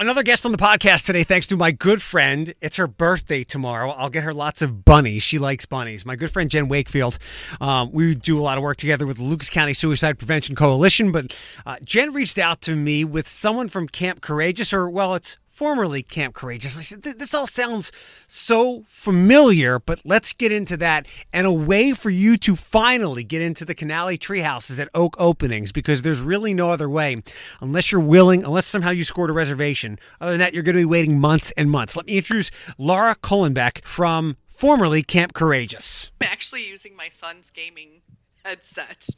[0.00, 2.54] Another guest on the podcast today, thanks to my good friend.
[2.60, 3.90] It's her birthday tomorrow.
[3.90, 5.24] I'll get her lots of bunnies.
[5.24, 6.06] She likes bunnies.
[6.06, 7.18] My good friend Jen Wakefield.
[7.60, 11.10] Um, we do a lot of work together with the Lucas County Suicide Prevention Coalition,
[11.10, 11.36] but
[11.66, 16.04] uh, Jen reached out to me with someone from Camp Courageous, or well, it's formerly
[16.04, 16.76] Camp Courageous.
[16.76, 17.90] I said, this all sounds
[18.28, 21.04] so familiar, but let's get into that.
[21.32, 25.16] And a way for you to finally get into the Cannaley Treehouse is at Oak
[25.18, 27.24] Openings because there's really no other way
[27.60, 29.98] unless you're willing, unless somehow you scored a reservation.
[30.20, 31.96] Other than that, you're going to be waiting months and months.
[31.96, 36.12] Let me introduce Laura Cullenbeck from formerly Camp Courageous.
[36.20, 38.02] I'm actually using my son's gaming
[38.44, 39.08] headset.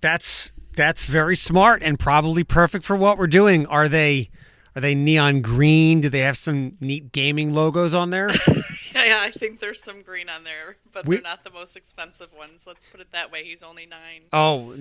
[0.00, 3.66] That's that's very smart and probably perfect for what we're doing.
[3.66, 4.28] Are they
[4.74, 6.00] are they neon green?
[6.00, 8.30] Do they have some neat gaming logos on there?
[8.94, 11.76] Yeah, yeah, I think there's some green on there, but We- they're not the most
[11.76, 12.64] expensive ones.
[12.66, 13.42] Let's put it that way.
[13.42, 14.24] He's only nine.
[14.34, 14.76] Oh,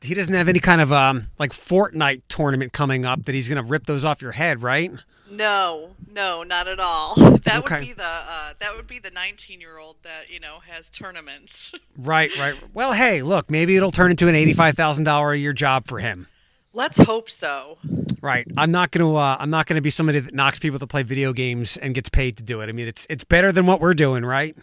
[0.00, 3.62] he doesn't have any kind of um like Fortnite tournament coming up that he's gonna
[3.62, 4.90] rip those off your head, right?
[5.30, 7.14] No, no, not at all.
[7.44, 7.74] That Okay.
[7.76, 10.88] would be the uh, that would be the 19 year old that you know has
[10.88, 11.70] tournaments.
[11.98, 12.54] Right, right.
[12.72, 15.98] Well, hey, look, maybe it'll turn into an eighty-five thousand dollar a year job for
[15.98, 16.28] him.
[16.72, 17.78] Let's hope so.
[18.20, 18.46] Right.
[18.56, 19.12] I'm not gonna.
[19.14, 22.08] Uh, I'm not gonna be somebody that knocks people to play video games and gets
[22.08, 22.68] paid to do it.
[22.68, 24.56] I mean, it's it's better than what we're doing, right?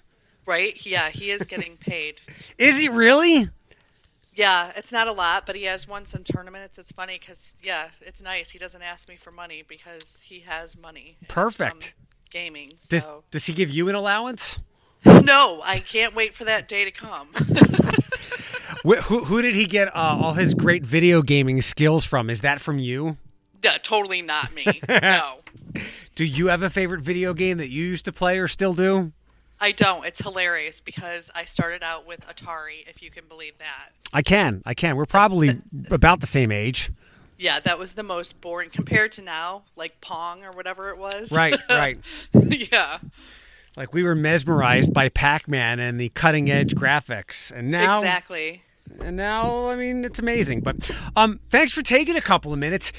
[0.46, 0.86] Right?
[0.86, 2.22] Yeah, he is getting paid.
[2.58, 3.50] Is he really?
[4.34, 6.78] Yeah, it's not a lot, but he has won some tournaments.
[6.78, 8.50] It's funny because yeah, it's nice.
[8.52, 11.18] He doesn't ask me for money because he has money.
[11.28, 11.96] Perfect.
[12.30, 12.74] Gaming.
[12.88, 14.60] Does So Does he give you an allowance?
[15.24, 17.30] no, I can't wait for that day to come.
[18.86, 22.30] Wh- who who did he get uh, all his great video gaming skills from?
[22.30, 23.18] Is that from you?
[23.64, 24.66] yeah, totally not me.
[24.90, 25.40] No.
[26.16, 29.12] Do you have a favorite video game that you used to play or still do?
[29.60, 30.06] I don't.
[30.06, 33.92] It's hilarious because I started out with Atari, if you can believe that.
[34.14, 34.64] I can.
[34.66, 34.96] I can.
[34.96, 36.92] We're probably about the same age.
[37.38, 41.32] Yeah, that was the most boring compared to now, like Pong or whatever it was.
[41.32, 42.00] Right, right.
[42.34, 42.98] yeah,
[43.78, 47.52] Like we were mesmerized by Pac-Man and the cutting edge graphics.
[47.52, 48.64] And now exactly.
[49.00, 50.62] and now I mean it's amazing.
[50.62, 52.92] But um thanks for taking a couple of minutes.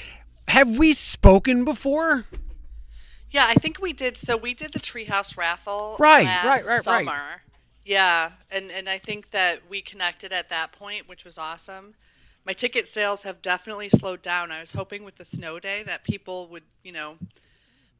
[0.46, 2.24] Have we spoken before?
[3.30, 4.16] Yeah, I think we did.
[4.16, 6.84] So we did the Treehouse raffle Right, right, right, right.
[7.06, 7.42] summer.
[7.84, 11.94] Yeah, and and I think that we connected at that point, which was awesome.
[12.46, 14.52] My ticket sales have definitely slowed down.
[14.52, 17.16] I was hoping with the snow day that people would, you know,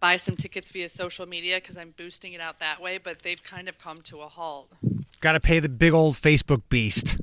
[0.00, 3.42] buy some tickets via social media because I'm boosting it out that way, but they've
[3.42, 4.72] kind of come to a halt.
[5.20, 7.16] Got to pay the big old Facebook beast.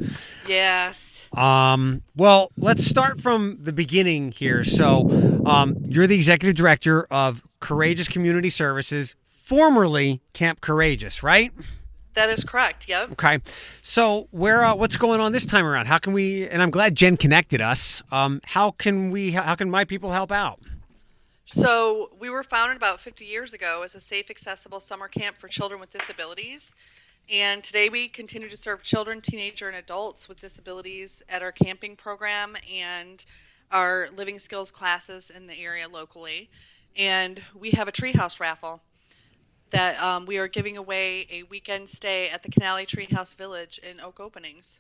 [0.48, 1.30] Yes.
[1.34, 4.64] Um, well, let's start from the beginning here.
[4.64, 11.52] So, um, you're the executive director of Courageous Community Services, formerly Camp Courageous, right?
[12.16, 12.88] That is correct.
[12.88, 13.14] Yep.
[13.14, 13.40] Okay.
[13.82, 15.88] So, where uh, what's going on this time around?
[15.88, 16.48] How can we?
[16.48, 18.02] And I'm glad Jen connected us.
[18.12, 19.32] Um, how can we?
[19.32, 20.60] How can my people help out?
[21.48, 25.48] So, we were founded about 50 years ago as a safe, accessible summer camp for
[25.48, 26.74] children with disabilities.
[27.30, 31.96] And today we continue to serve children, teenager, and adults with disabilities at our camping
[31.96, 33.24] program and
[33.72, 36.50] our living skills classes in the area locally.
[36.98, 38.82] And we have a treehouse raffle
[39.70, 44.00] that um, we are giving away a weekend stay at the Cannaley Treehouse Village in
[44.00, 44.80] Oak Openings.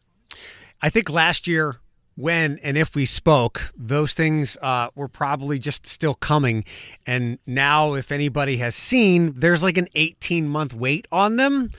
[0.82, 1.78] I think last year,
[2.16, 6.64] when and if we spoke, those things uh, were probably just still coming.
[7.06, 11.72] And now, if anybody has seen, there's like an 18 month wait on them.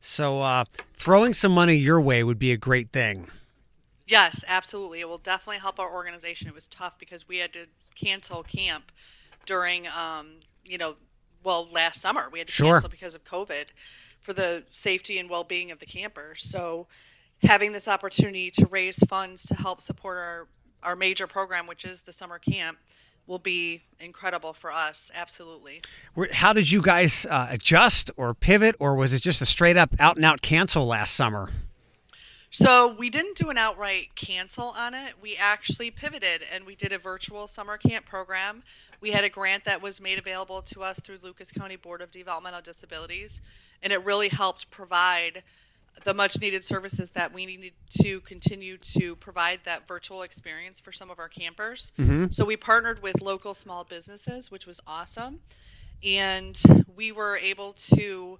[0.00, 0.64] So uh,
[0.94, 3.28] throwing some money your way would be a great thing.
[4.06, 5.00] Yes, absolutely.
[5.00, 6.48] It will definitely help our organization.
[6.48, 8.90] It was tough because we had to cancel camp
[9.46, 10.96] during, um, you know,
[11.44, 12.28] well, last summer.
[12.30, 12.74] We had to Sure.
[12.74, 13.66] cancel because of COVID
[14.20, 16.42] for the safety and well being of the campers.
[16.42, 16.86] So
[17.42, 20.48] having this opportunity to raise funds to help support our,
[20.82, 22.78] our major program, which is the summer camp,
[23.26, 25.10] will be incredible for us.
[25.14, 25.80] Absolutely.
[26.32, 29.94] How did you guys uh, adjust or pivot, or was it just a straight up
[29.98, 31.50] out and out cancel last summer?
[32.50, 35.14] So we didn't do an outright cancel on it.
[35.22, 38.62] We actually pivoted and we did a virtual summer camp program.
[39.00, 42.10] We had a grant that was made available to us through Lucas County Board of
[42.10, 43.40] Developmental Disabilities,
[43.82, 45.42] and it really helped provide
[46.04, 47.72] the much needed services that we needed
[48.02, 51.92] to continue to provide that virtual experience for some of our campers.
[52.32, 55.40] So we partnered with local small businesses, which was awesome.
[56.02, 56.60] And
[56.96, 58.38] we were able to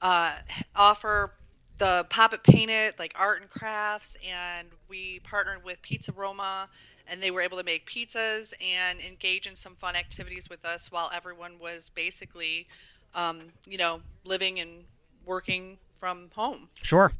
[0.00, 0.36] uh,
[0.74, 1.34] offer
[1.78, 6.68] the pop it paint it like art and crafts and we partnered with pizza roma
[7.08, 10.92] and they were able to make pizzas and engage in some fun activities with us
[10.92, 12.68] while everyone was basically
[13.14, 14.84] um, you know living and
[15.24, 17.12] working from home Sure.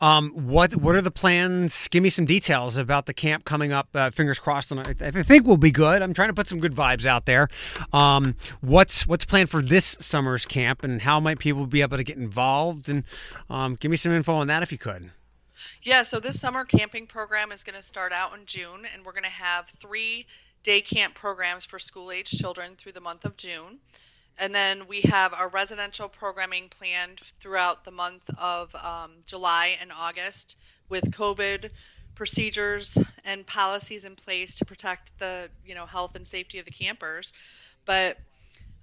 [0.00, 1.86] Um, what what are the plans?
[1.86, 3.88] Give me some details about the camp coming up.
[3.94, 6.02] Uh, fingers crossed, and I, I think we'll be good.
[6.02, 7.48] I'm trying to put some good vibes out there.
[7.92, 12.02] Um, what's what's planned for this summer's camp, and how might people be able to
[12.02, 12.88] get involved?
[12.88, 13.04] And
[13.48, 15.12] um, give me some info on that if you could.
[15.80, 19.12] Yeah, so this summer camping program is going to start out in June, and we're
[19.12, 20.26] going to have three
[20.64, 23.78] day camp programs for school age children through the month of June.
[24.38, 29.92] And then we have our residential programming planned throughout the month of um, July and
[29.92, 30.56] August
[30.88, 31.70] with COVID
[32.14, 36.70] procedures and policies in place to protect the you know health and safety of the
[36.70, 37.32] campers.
[37.84, 38.18] But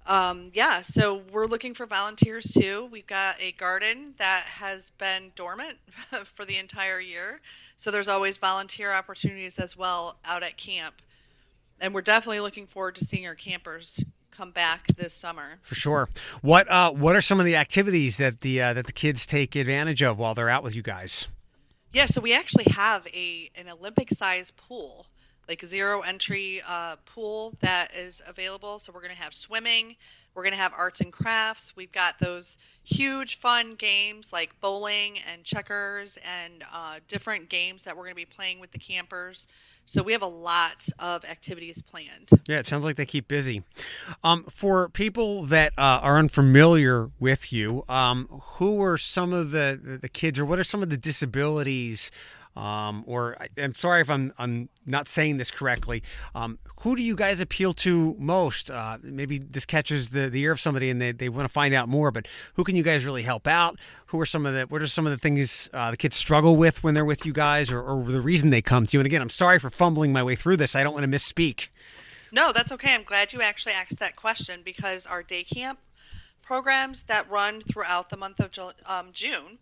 [0.06, 2.88] um, yeah, so we're looking for volunteers too.
[2.90, 5.78] We've got a garden that has been dormant
[6.24, 7.40] for the entire year.
[7.76, 10.96] So there's always volunteer opportunities as well out at camp.
[11.80, 15.58] And we're definitely looking forward to seeing our campers come back this summer.
[15.62, 16.08] For sure.
[16.40, 19.54] What uh, what are some of the activities that the uh, that the kids take
[19.54, 21.28] advantage of while they're out with you guys?
[21.92, 25.06] Yeah, so we actually have a an Olympic size pool,
[25.48, 28.78] like zero entry uh, pool that is available.
[28.78, 29.96] So we're going to have swimming,
[30.34, 31.76] we're going to have arts and crafts.
[31.76, 37.96] We've got those huge fun games like bowling and checkers and uh, different games that
[37.96, 39.46] we're going to be playing with the campers.
[39.86, 42.28] So we have a lot of activities planned.
[42.46, 43.62] Yeah, it sounds like they keep busy.
[44.24, 48.26] Um, for people that uh, are unfamiliar with you, um,
[48.56, 52.10] who are some of the the kids, or what are some of the disabilities?
[52.54, 56.02] Um, or I- I'm sorry if I'm I'm not saying this correctly.
[56.34, 58.70] Um, who do you guys appeal to most?
[58.70, 61.72] Uh, maybe this catches the, the ear of somebody and they, they want to find
[61.72, 62.10] out more.
[62.10, 63.78] But who can you guys really help out?
[64.06, 66.56] Who are some of the what are some of the things uh, the kids struggle
[66.56, 69.00] with when they're with you guys, or, or the reason they come to you?
[69.00, 70.76] And again, I'm sorry for fumbling my way through this.
[70.76, 71.68] I don't want to misspeak.
[72.30, 72.94] No, that's okay.
[72.94, 75.78] I'm glad you actually asked that question because our day camp
[76.42, 78.50] programs that run throughout the month of
[78.86, 79.58] um, June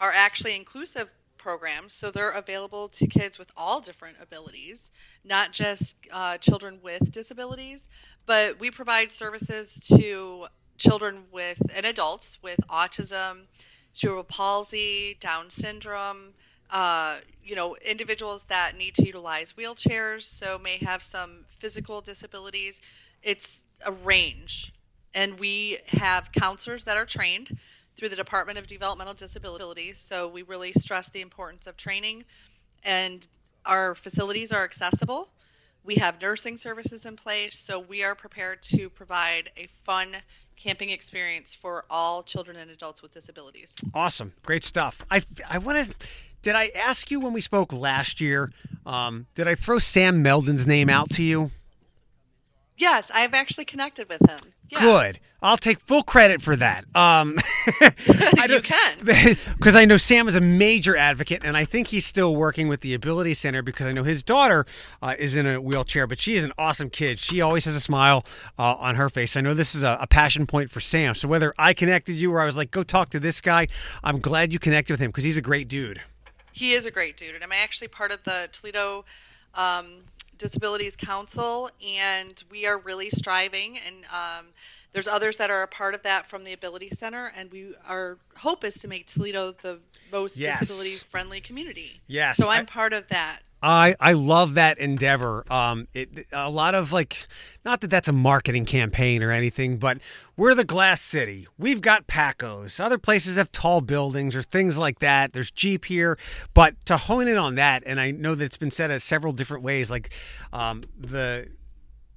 [0.00, 1.08] are actually inclusive
[1.42, 1.92] programs.
[1.92, 4.90] So they're available to kids with all different abilities,
[5.24, 7.88] not just uh, children with disabilities,
[8.26, 10.46] but we provide services to
[10.78, 13.46] children with and adults with autism,
[13.92, 16.34] cerebral palsy, Down syndrome,
[16.70, 22.80] uh, you know, individuals that need to utilize wheelchairs, so may have some physical disabilities.
[23.22, 24.72] It's a range.
[25.14, 27.58] And we have counselors that are trained
[27.96, 29.98] through the Department of Developmental Disabilities.
[29.98, 32.24] So we really stress the importance of training.
[32.82, 33.26] And
[33.64, 35.28] our facilities are accessible.
[35.84, 37.58] We have nursing services in place.
[37.58, 40.16] So we are prepared to provide a fun
[40.56, 43.74] camping experience for all children and adults with disabilities.
[43.94, 45.04] Awesome, great stuff.
[45.10, 45.94] I I want to.
[46.42, 48.52] Did I ask you when we spoke last year?
[48.84, 51.52] Um, did I throw Sam Melden's name out to you?
[52.76, 54.52] Yes, I've actually connected with him.
[54.68, 54.80] Yeah.
[54.80, 55.20] Good.
[55.42, 56.84] I'll take full credit for that.
[56.94, 57.36] Um,
[57.68, 58.98] I You can.
[59.58, 62.80] because I know Sam is a major advocate, and I think he's still working with
[62.80, 64.64] the Ability Center because I know his daughter
[65.02, 67.18] uh, is in a wheelchair, but she is an awesome kid.
[67.18, 68.24] She always has a smile
[68.58, 69.36] uh, on her face.
[69.36, 71.14] I know this is a, a passion point for Sam.
[71.14, 73.66] So whether I connected you or I was like, go talk to this guy,
[74.02, 76.00] I'm glad you connected with him because he's a great dude.
[76.52, 79.04] He is a great dude, and I'm actually part of the Toledo
[79.54, 79.86] um,
[80.42, 83.78] Disabilities Council, and we are really striving.
[83.78, 84.46] And um,
[84.92, 88.18] there's others that are a part of that from the Ability Center, and we our
[88.38, 89.78] hope is to make Toledo the
[90.10, 90.58] most Yes.
[90.60, 92.00] disability-friendly community.
[92.08, 93.40] Yes, So I- I'm part of that.
[93.62, 95.44] I I love that endeavor.
[95.50, 97.28] Um, it a lot of like,
[97.64, 99.98] not that that's a marketing campaign or anything, but
[100.36, 101.46] we're the glass city.
[101.56, 102.80] We've got Packo's.
[102.80, 105.32] Other places have tall buildings or things like that.
[105.32, 106.18] There's Jeep here,
[106.54, 109.32] but to hone in on that, and I know that it's been said at several
[109.32, 109.90] different ways.
[109.90, 110.12] Like,
[110.52, 111.48] um, the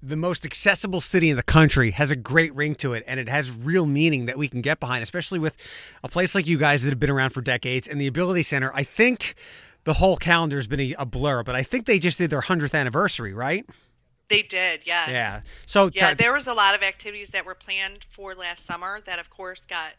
[0.02, 3.28] the most accessible city in the country has a great ring to it and it
[3.28, 5.58] has real meaning that we can get behind especially with
[6.04, 8.72] a place like you guys that have been around for decades and the ability center
[8.76, 9.34] i think
[9.86, 12.42] the whole calendar has been a, a blur but i think they just did their
[12.42, 13.66] 100th anniversary right
[14.28, 15.10] They did, yes.
[15.10, 18.66] yeah so Yeah, t- there was a lot of activities that were planned for last
[18.66, 19.92] summer that, of course, got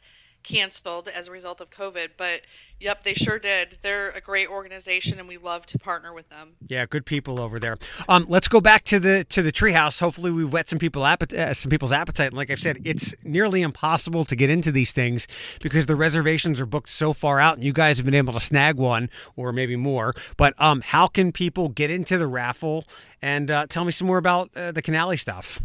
[0.47, 2.11] canceled as a result of COVID.
[2.17, 2.43] But
[2.79, 3.79] yep, they sure did.
[3.83, 6.55] They're a great organization, and we love to partner with them.
[6.69, 7.77] yeah good people over there
[8.09, 11.33] um, let's go back to the to the treehouse hopefully we've whet some people appet-
[11.37, 14.93] uh, some people's appetite and like i've said it's nearly impossible to get into these
[14.93, 15.27] things
[15.61, 18.41] because the reservations are booked so far out and you guys have been able to
[18.41, 22.85] snag one or maybe more but um, how can people get into the raffle
[23.23, 25.61] and uh, tell me some more about uh, the Cannaley stuff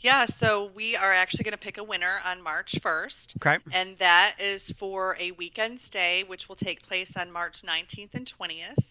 [0.00, 3.36] Yeah, so we are actually going to pick a winner on March 1st.
[3.36, 3.58] Okay.
[3.72, 8.24] And that is for a weekend stay, which will take place on March 19th and
[8.24, 8.82] 20th.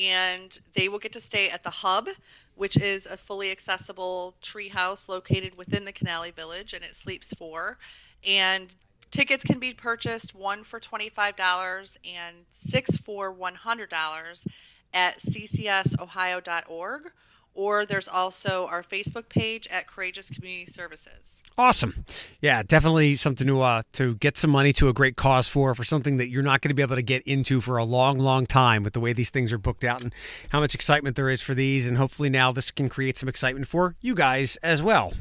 [0.00, 2.08] And they will get to stay at the Hub,
[2.54, 7.76] which is a fully accessible treehouse located within the Cannaley Village, and it sleeps four.
[8.26, 8.74] And
[9.10, 14.46] tickets can be purchased one for $25 and six for $100
[14.94, 17.02] at ccsohio.org.
[17.56, 21.42] Or there's also our Facebook page at Courageous Community Services.
[21.58, 22.04] Awesome.
[22.42, 25.84] Yeah, definitely something to uh, to get some money to a great cause for, for
[25.84, 28.44] something that you're not going to be able to get into for a long, long
[28.44, 30.14] time with the way these things are booked out and
[30.50, 31.86] how much excitement there is for these.
[31.86, 35.14] And hopefully now this can create some excitement for you guys as well.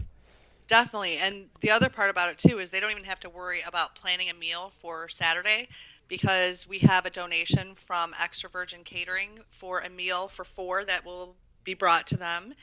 [0.67, 1.17] Definitely.
[1.17, 3.95] And the other part about it too is they don't even have to worry about
[3.95, 5.69] planning a meal for Saturday
[6.07, 11.05] because we have a donation from Extra Virgin Catering for a meal for four that
[11.05, 12.53] will be brought to them.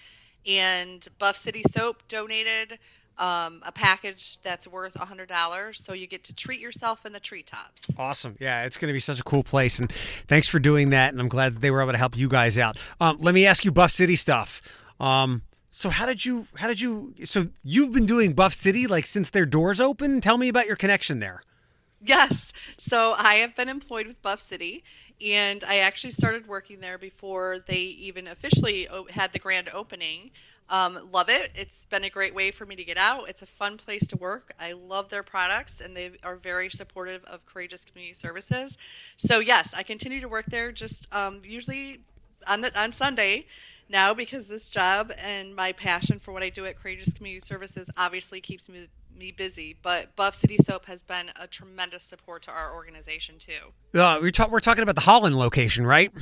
[0.47, 2.79] And Buff City Soap donated
[3.19, 5.77] um, a package that's worth a $100.
[5.77, 7.87] So you get to treat yourself in the treetops.
[7.99, 8.37] Awesome.
[8.41, 9.79] Yeah, it's going to be such a cool place.
[9.79, 9.93] And
[10.27, 11.13] thanks for doing that.
[11.13, 12.77] And I'm glad that they were able to help you guys out.
[13.01, 14.63] Um, let me ask you Buff City stuff.
[14.99, 19.07] Um, so how did you, how did you, so you've been doing Buff City like
[19.07, 20.21] since their doors open?
[20.21, 21.43] Tell me about your connection there.
[22.05, 22.53] Yes.
[22.79, 24.83] So I have been employed with Buff City,
[25.25, 30.31] and I actually started working there before they even officially had the grand opening.
[30.69, 31.51] Um, love it.
[31.55, 33.29] It's been a great way for me to get out.
[33.29, 34.55] It's a fun place to work.
[34.59, 38.79] I love their products, and they are very supportive of Courageous Community Services.
[39.17, 40.73] So yes, I continue to work there.
[40.73, 42.01] Just um, usually
[42.47, 43.47] on the on Sunday
[43.89, 47.91] now because this job and my passion for what I do at Courageous Community Services
[47.97, 48.89] obviously keeps me
[49.23, 49.77] me busy.
[49.81, 53.99] But Buff City Soap has been a tremendous support to our organization too.
[53.99, 56.13] Uh, we're, ta- we're talking about the Holland location, right?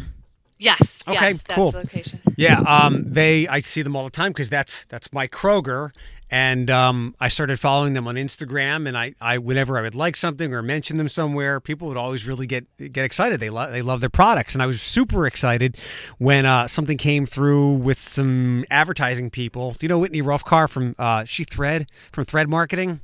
[0.58, 1.02] Yes.
[1.08, 1.72] Okay, yes, that's cool.
[1.72, 2.20] the location.
[2.36, 5.90] Yeah, um, they I see them all the time because that's that's my Kroger,
[6.30, 8.86] and um, I started following them on Instagram.
[8.86, 12.26] And I, I whenever I would like something or mention them somewhere, people would always
[12.26, 13.40] really get get excited.
[13.40, 15.76] They love they love their products, and I was super excited
[16.18, 19.72] when uh, something came through with some advertising people.
[19.72, 23.00] Do you know Whitney Ruffcar from uh, she Thread from Thread Marketing?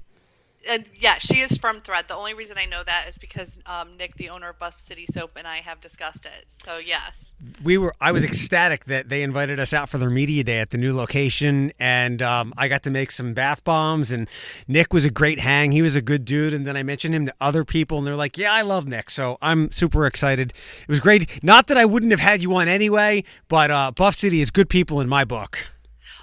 [0.68, 2.08] And yeah, she is from Thread.
[2.08, 5.06] The only reason I know that is because um, Nick, the owner of Buff City
[5.10, 6.46] Soap, and I have discussed it.
[6.64, 7.32] So yes.
[7.62, 10.70] we were I was ecstatic that they invited us out for their media day at
[10.70, 14.28] the new location and um, I got to make some bath bombs and
[14.66, 17.26] Nick was a great hang he was a good dude and then I mentioned him
[17.26, 20.52] to other people and they're like yeah I love Nick so I'm super excited
[20.82, 24.16] it was great not that I wouldn't have had you on anyway but uh, Buff
[24.16, 25.58] City is good people in my book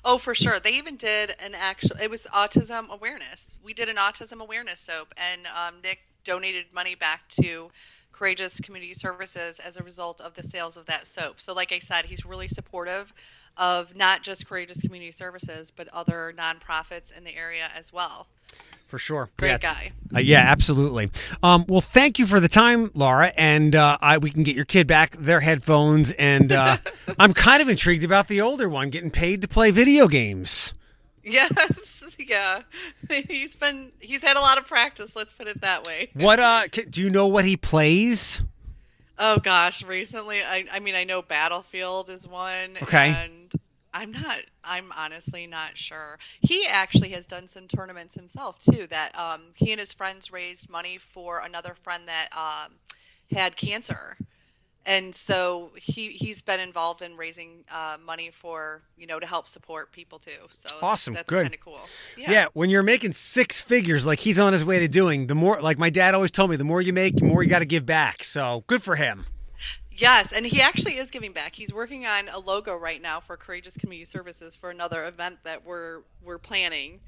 [0.06, 0.60] Oh, for sure.
[0.60, 1.96] They even did an actual.
[2.02, 3.48] It was autism awareness.
[3.64, 7.70] We did an autism awareness soap, and um, Nick donated money back to
[8.12, 11.40] Courageous Community Services as a result of the sales of that soap.
[11.40, 13.14] So, like I said, he's really supportive
[13.56, 18.28] of not just Courageous Community Services, but other nonprofits in the area as well.
[18.94, 19.92] For sure Great Yeah, guy.
[20.14, 21.10] Uh, yeah, absolutely.
[21.42, 24.66] Um, well, thank you for the time, Laura, and uh, I, we can get your
[24.66, 26.12] kid back their headphones.
[26.12, 26.78] And uh,
[27.18, 30.76] I'm kind of intrigued about the older one getting paid to play video games.
[31.24, 32.62] Yes, yeah.
[33.10, 35.16] He's been he's had a lot of practice.
[35.16, 36.12] Let's put it that way.
[36.14, 36.68] What uh?
[36.68, 38.44] Do you know what he plays?
[39.18, 42.78] Oh gosh, recently I I mean I know Battlefield is one.
[42.84, 43.10] Okay.
[43.10, 43.60] And
[43.94, 44.40] I'm not.
[44.64, 46.18] I'm honestly not sure.
[46.42, 48.88] He actually has done some tournaments himself too.
[48.88, 52.74] That um, he and his friends raised money for another friend that um,
[53.32, 54.18] had cancer,
[54.86, 59.48] and so he he's been involved in raising uh, money for you know to help
[59.48, 60.32] support people too.
[60.52, 61.44] So Awesome, That's good.
[61.44, 61.82] kind of cool.
[62.18, 62.48] Yeah.
[62.54, 65.78] when you're making six figures like he's on his way to doing, the more like
[65.78, 67.86] my dad always told me, the more you make, the more you got to give
[67.86, 68.24] back.
[68.24, 69.26] So good for him.
[69.96, 71.56] Yes, and he actually is giving back.
[71.56, 75.66] He's working on a logo right now for Courageous Community Services for another event that
[75.66, 77.00] we're we're planning.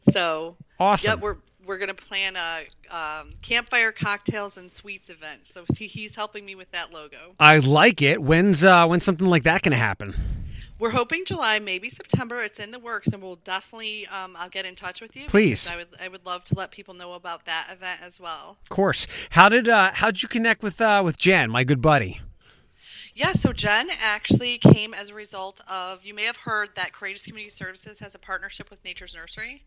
[0.00, 1.10] So Awesome.
[1.10, 2.64] Yep, we're we're gonna plan a
[2.94, 5.48] um, campfire cocktails and sweets event.
[5.48, 7.34] So he, he's helping me with that logo.
[7.38, 8.22] I like it.
[8.22, 10.14] When's uh when's something like that gonna happen?
[10.84, 12.42] We're hoping July, maybe September.
[12.42, 15.26] It's in the works, and we'll definitely um, I'll get in touch with you.
[15.28, 15.66] Please.
[15.66, 18.58] I would I would love to let people know about that event as well.
[18.64, 19.06] Of course.
[19.30, 22.20] How did uh how'd you connect with uh with Jen, my good buddy?
[23.14, 27.24] Yeah, so Jen actually came as a result of you may have heard that Courageous
[27.24, 29.64] Community Services has a partnership with Nature's Nursery.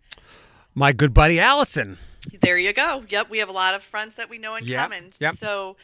[0.75, 1.97] My good buddy Allison.
[2.41, 3.05] There you go.
[3.09, 5.11] Yep, we have a lot of friends that we know in Yep, common.
[5.19, 5.33] yep.
[5.35, 5.77] So,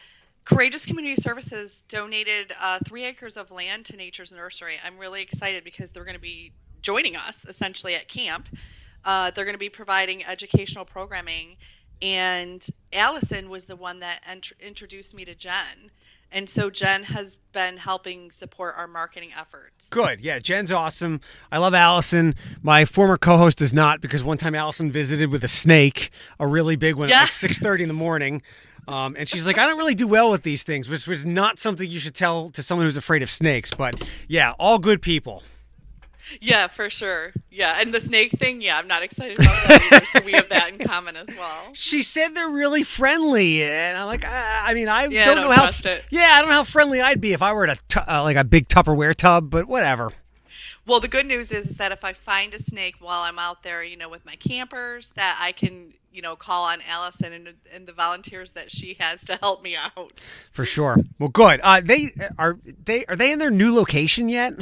[0.44, 4.74] Courageous Community Services donated uh, three acres of land to Nature's Nursery.
[4.84, 8.48] I'm really excited because they're going to be joining us essentially at camp.
[9.04, 11.56] Uh, they're going to be providing educational programming,
[12.02, 15.90] and Allison was the one that int- introduced me to Jen.
[16.32, 19.88] And so Jen has been helping support our marketing efforts.
[19.88, 20.20] Good.
[20.20, 21.20] Yeah, Jen's awesome.
[21.52, 22.34] I love Allison.
[22.60, 26.74] My former co-host does not because one time Allison visited with a snake, a really
[26.74, 27.16] big one, Yeah.
[27.18, 28.42] at like six thirty in the morning.
[28.86, 31.58] Um, and she's like, I don't really do well with these things, which was not
[31.58, 33.70] something you should tell to someone who's afraid of snakes.
[33.70, 35.42] But yeah, all good people.
[36.40, 37.32] Yeah, for sure.
[37.50, 40.06] Yeah, and the snake thing, yeah, I'm not excited about that either.
[40.06, 41.68] so we have that in common as well.
[41.74, 45.44] She said they're really friendly, and I'm like, I, I mean, I Yeah, don't don't
[45.50, 45.66] know how.
[45.66, 46.04] it.
[46.10, 48.36] Yeah, I don't know how friendly I'd be if I were at a uh, like
[48.38, 50.12] a big Tupperware tub, but whatever.
[50.86, 53.62] Well, the good news is, is that if I find a snake while I'm out
[53.62, 57.48] there, you know, with my campers, that I can, you know, call on Allison and,
[57.72, 60.30] and the volunteers that she has to help me out.
[60.52, 60.96] For sure.
[61.18, 61.60] Well, good.
[61.62, 64.54] Uh, they are they are they in their new location yet?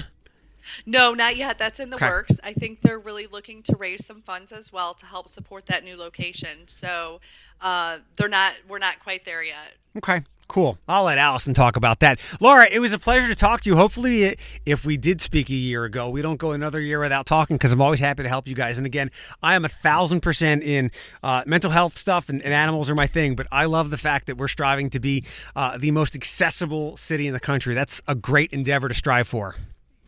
[0.86, 1.59] No, not yet.
[1.59, 2.07] That's in the Okay.
[2.09, 2.36] works.
[2.44, 5.82] I think they're really looking to raise some funds as well to help support that
[5.84, 6.68] new location.
[6.68, 7.20] So
[7.61, 8.55] uh, they're not.
[8.68, 9.74] We're not quite there yet.
[9.98, 10.22] Okay,
[10.53, 10.78] cool.
[10.86, 12.20] I'll let Allison talk about that.
[12.38, 13.76] Laura, it was a pleasure to talk to you.
[13.76, 14.36] Hopefully,
[14.66, 17.72] if we did speak a year ago, we don't go another year without talking because
[17.72, 18.76] I'm always happy to help you guys.
[18.76, 19.11] And again,
[19.42, 20.90] I am a thousand percent in
[21.22, 23.34] uh, mental health stuff, and, and animals are my thing.
[23.34, 25.24] But I love the fact that we're striving to be
[25.57, 27.74] uh, the most accessible city in the country.
[27.74, 29.57] That's a great endeavor to strive for.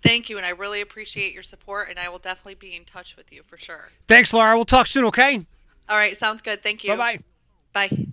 [0.03, 1.89] Thank you, and I really appreciate your support.
[1.89, 3.89] And I will definitely be in touch with you for sure.
[4.07, 4.55] Thanks, Laura.
[4.55, 5.47] We'll talk soon, okay?
[5.89, 6.63] All right, sounds good.
[6.63, 6.95] Thank you.
[6.97, 7.19] Bye
[7.73, 7.89] bye.
[7.89, 8.07] Bye.